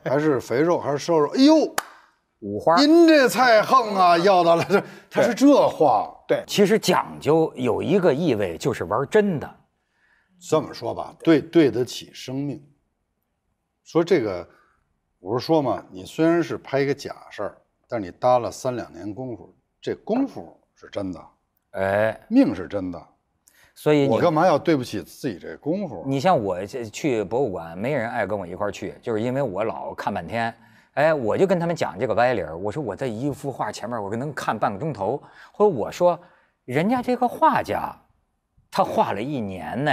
[0.04, 1.30] 还是肥肉，还是瘦肉？
[1.36, 1.76] 哎呦，
[2.40, 2.76] 五花。
[2.78, 6.14] 您这菜横啊，要到了这，他是这话。
[6.28, 9.56] 对，其实讲究有一个意味，就是玩真的。
[10.40, 12.64] 这么说吧，对对得起生命。
[13.84, 14.48] 说这个，
[15.20, 17.58] 我是说嘛，你虽然是拍一个假事儿，
[17.90, 21.28] 但是你搭了三两年功夫，这功夫是真的，
[21.72, 23.08] 哎，命是真的。
[23.78, 26.04] 所以你我干嘛要对不起自己这功夫？
[26.08, 30.52] 你像我这去博物馆，没人爱跟我一块儿去，就是因为我老看半天。
[30.96, 35.22] 哎，我就跟他们讲这个歪理儿，我说我在一幅画前面，我能看半个钟头，
[35.52, 36.20] 或者我说
[36.66, 37.96] 人家这个画家，
[38.72, 39.92] 他画了一年呢，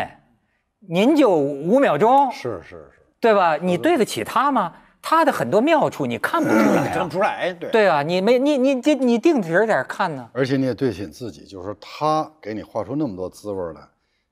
[0.78, 3.59] 您就五秒钟，是是是，对吧？
[3.59, 4.72] 你对得起他吗？
[5.07, 7.11] 他的很多妙处你看不出来看啊不。
[7.11, 10.30] 出来，对对啊，你没你你这你定直点看呢。
[10.32, 13.86] 而且你也对得起自己，就是说他给你画出那么多滋味儿来，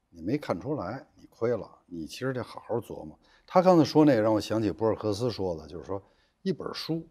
[0.09, 1.69] 你没看出来，你亏了。
[1.87, 3.15] 你其实得好好琢磨。
[3.47, 6.03] 他刚才说那个让我想起博尔赫斯说的，就是说
[6.41, 7.07] 一本书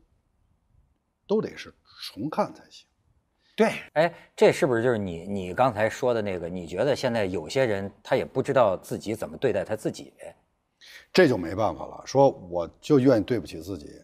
[1.28, 1.72] 都得是
[2.12, 2.88] 重看才行。
[3.55, 6.49] 对，哎，这是不是就是你你刚才说的那个？
[6.49, 10.12] 你觉得现在有些人他也不知道自己怎么对待他自己？
[11.14, 12.04] 这就没办法了。
[12.06, 14.02] 说我就愿意对不起自己，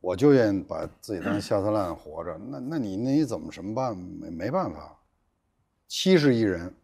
[0.00, 2.36] 我就愿意把自己当 下三滥活着。
[2.38, 3.96] 那那你那你怎么什么办？
[3.96, 4.96] 没没办法。
[5.86, 6.74] 七十亿人，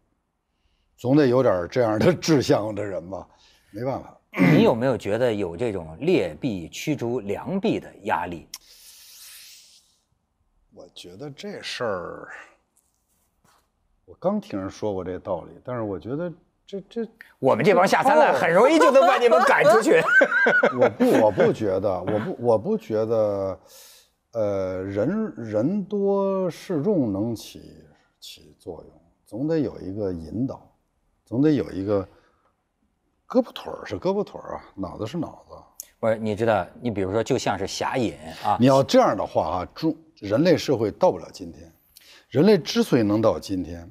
[0.97, 3.29] 总得有点这样的 志向的人吧？
[3.71, 4.19] 没办法。
[4.53, 8.49] 你有没有觉得有这种劣币驱逐良币的压力？
[10.75, 12.29] 我觉得这事儿，
[14.05, 16.33] 我刚听人说过这道理，但是我觉得
[16.67, 17.07] 这这，
[17.39, 20.03] 我们这帮下三滥很容易就能把你们赶出去。
[20.81, 23.61] 我不我不觉得，我不我不觉得，
[24.33, 27.61] 呃，人人多势众能起
[28.19, 30.75] 起作用，总得有一个引导，
[31.25, 32.07] 总得有一个
[33.29, 35.55] 胳膊腿儿是胳膊腿儿啊，脑子是脑子。
[36.01, 41.71] 不是，你知道，你比如说，就像是侠隐啊，你要这样的话啊，中人类社会到不了今天。
[42.29, 43.89] 人类之所以能到今天，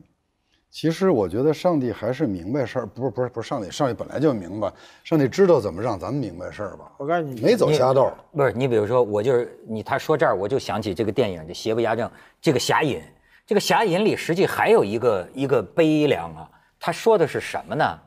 [0.73, 6.91] 其实我觉得上帝还是明白事儿，不是不是不是上帝，上帝本来就明白，上帝知道怎么让咱们明白事儿吧。
[6.97, 12.09] 我告诉你，没走瞎道，不是你比如说，我就是你，他说这儿我就想起这个电影《这邪不压正》，
[12.41, 12.99] 这个侠隐，
[13.45, 16.49] 这个侠隐里实际还有一个一个悲凉啊。
[16.79, 17.99] 他说的是什么呢？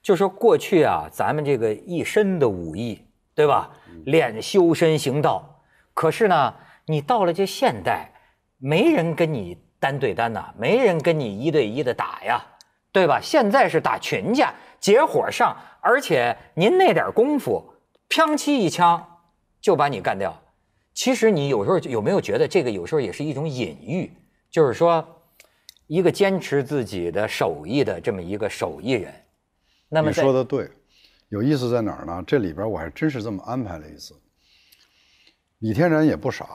[0.00, 3.04] 就说过去啊，咱们这个一身的武艺，
[3.34, 3.68] 对吧？
[4.04, 5.60] 练修身行道，
[5.92, 6.54] 可是呢，
[6.86, 8.12] 你到了这现代，
[8.58, 12.40] 没人跟你单对单呐、没人跟你一对一的打呀，
[12.92, 13.18] 对吧？
[13.20, 17.60] 现在是打群架，结伙上，而且您那点功夫，
[18.08, 19.04] 砰叽一枪
[19.60, 20.40] 就把你干掉。
[20.94, 24.08] 其实你有时候有没有觉得这个有时候也是一种隐喻，
[24.52, 25.04] 就是说，
[25.88, 29.12] 一个坚持自己的手艺的这么一个手艺人，
[29.88, 30.70] 那么你说的对，
[31.28, 32.22] 有意思在哪儿呢？
[32.24, 34.14] 这里边我还真是这么安排了一次。
[35.58, 36.46] 李天然也不傻，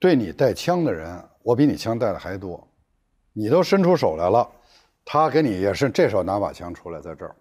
[0.00, 2.68] 对你带枪的人，我比你枪带的还多，
[3.32, 4.50] 你都伸出手来了，
[5.04, 7.34] 他给你也是这手拿把枪出来，在这儿，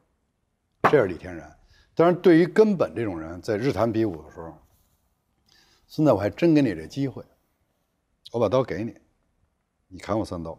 [0.84, 1.60] 这是李天然。
[1.94, 4.58] 当然，对于根本这种人，在日坛比武的时候，
[5.88, 7.24] 现在我还真给你这机会，
[8.32, 8.96] 我把刀给你，
[9.88, 10.58] 你砍我三刀，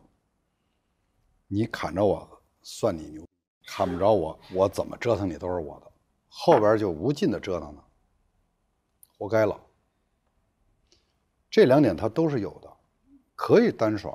[1.46, 3.26] 你砍着我算你牛，
[3.64, 5.90] 砍不着我，我怎么折腾你都是我的，
[6.28, 7.84] 后边就无尽的折腾了，
[9.16, 9.58] 活该了。
[11.48, 12.69] 这两点他都是有的，
[13.42, 14.14] 可以单耍，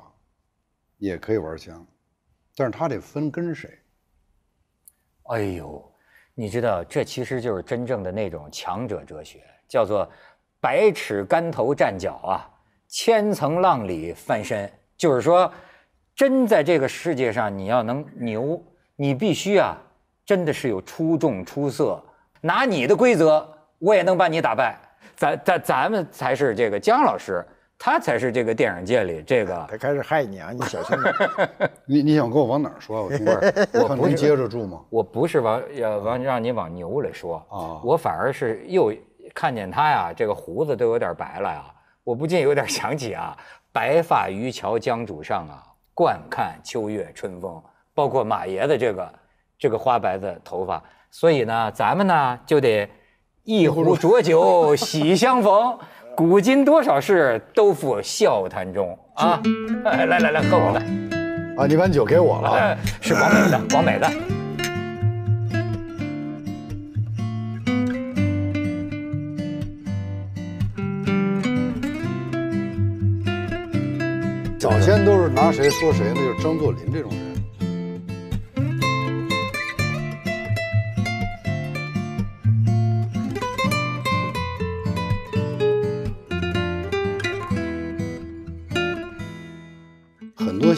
[0.98, 1.84] 也可以玩枪，
[2.54, 3.68] 但是他得分跟谁。
[5.24, 5.92] 哎呦，
[6.32, 10.08] 你知道，这其实就是真正的那种强者哲学，叫做
[10.62, 12.46] “百尺竿头站脚啊，
[12.86, 14.72] 千层浪里翻身”。
[14.96, 15.52] 就是说，
[16.14, 18.62] 真在这个世界上，你要能牛，
[18.94, 19.76] 你必须啊，
[20.24, 22.00] 真的是有出众出色。
[22.40, 23.44] 拿你的规则，
[23.80, 24.78] 我也能把你打败。
[25.16, 27.44] 咱咱咱们才是这个姜老师，
[27.78, 29.54] 他才是这个电影界里这个。
[29.70, 31.14] 他开始害你啊，你小心点。
[31.84, 33.04] 你你想跟我往哪儿说？
[33.04, 34.80] 我听着， 我不能接着住吗？
[34.90, 38.92] 我不是往要往让你往牛里说啊我反而是又
[39.34, 41.64] 看见他呀，这个胡子都有点白了呀，
[42.04, 43.36] 我不禁有点想起啊，
[43.72, 45.62] 白发渔樵江渚上啊，
[45.92, 47.62] 惯看秋月春风，
[47.94, 49.14] 包括马爷的这个
[49.58, 52.88] 这个花白的头发，所以呢，咱们呢就得
[53.44, 55.78] 一壶浊酒喜相逢，
[56.16, 59.38] 古今多少事，都付笑谈中啊！
[59.84, 60.80] 来来来，喝我的，
[61.62, 64.10] 啊，你把酒给我了是王美的， 王美的。
[74.58, 77.25] 早先都是拿谁说谁，那就是张作霖这种人。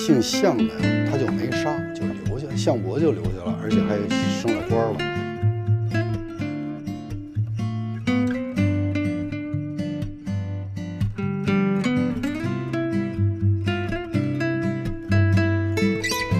[0.09, 0.64] 姓项的，
[1.11, 3.94] 他就没杀，就留下，项伯就留下了，而且还
[4.40, 4.96] 升了官了。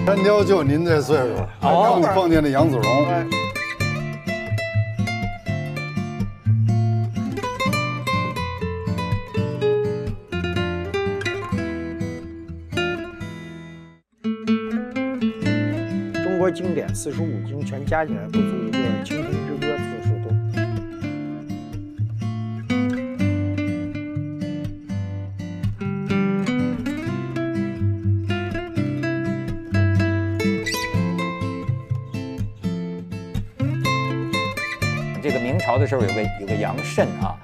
[0.07, 1.23] 山雕就您这岁数，
[1.61, 2.83] 哦刚碰见那杨子荣，
[16.79, 20.31] 中国经典四书五经全加起来不足一个《青春之歌》字数多。
[35.21, 37.35] 这个明朝的时候有个有个杨慎啊，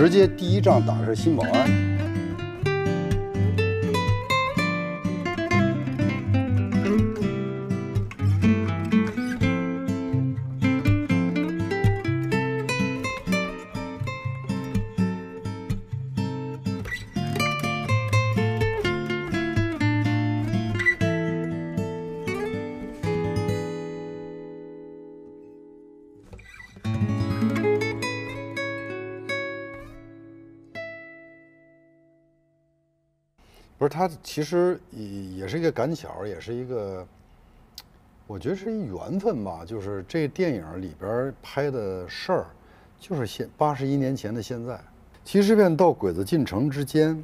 [0.00, 1.89] 直接第一仗打的是新保安。
[33.90, 37.06] 他，其实也也是一个赶巧，也是一个，
[38.26, 39.64] 我觉得是一缘分吧。
[39.66, 42.46] 就是这电影里边拍的事儿，
[42.98, 44.80] 就是现八十一年前的现在。
[45.24, 47.22] 其实片到鬼子进城之间，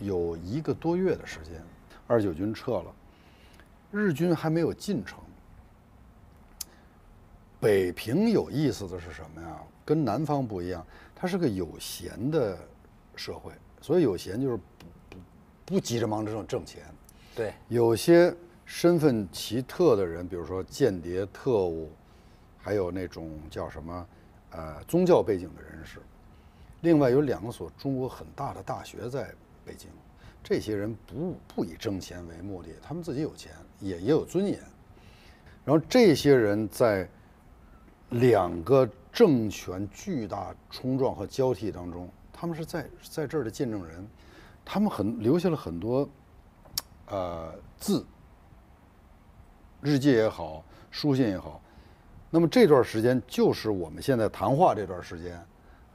[0.00, 1.62] 有一个多月的时间，
[2.06, 2.94] 二九军撤了，
[3.90, 5.18] 日军还没有进城。
[7.60, 9.58] 北平有意思的是什么呀？
[9.84, 12.56] 跟南方不一样，它是个有闲的
[13.16, 13.52] 社会。
[13.84, 15.18] 所以有闲就是不不
[15.66, 16.84] 不急着忙着挣挣钱。
[17.36, 21.92] 对，有些身份奇特的人，比如说间谍、特务，
[22.56, 24.06] 还有那种叫什么
[24.52, 26.00] 呃宗教背景的人士。
[26.80, 29.30] 另外有两所中国很大的大学在
[29.66, 29.90] 北京，
[30.42, 34.58] 这些人不不以挣钱为目的，他们自己有钱，也也有尊严。
[35.62, 37.06] 然后这些人在
[38.08, 42.08] 两个政权巨大冲撞和交替当中，
[42.44, 44.06] 他们是在在这儿的见证人，
[44.66, 46.06] 他们很留下了很多
[47.06, 48.04] 呃字，
[49.80, 51.58] 日记也好，书信也好。
[52.28, 55.42] 那么这段时间就是我们现在谈话这段时间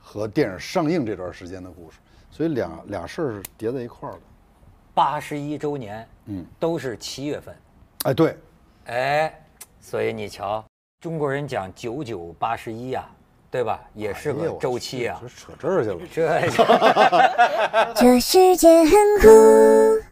[0.01, 1.99] 和电影上映这段时间的故事，
[2.31, 4.21] 所以两俩事儿是叠在一块儿的。
[4.95, 7.55] 八十一周年，嗯，都是七月份，
[8.05, 8.35] 哎，对，
[8.85, 9.45] 哎，
[9.79, 10.65] 所以你瞧，
[10.99, 13.07] 中国人讲九九八十一呀，
[13.51, 13.79] 对吧？
[13.93, 15.27] 也是个周期啊这。
[15.27, 15.99] 扯这儿去了。
[17.95, 18.91] 这 这世界很
[19.21, 20.08] 酷。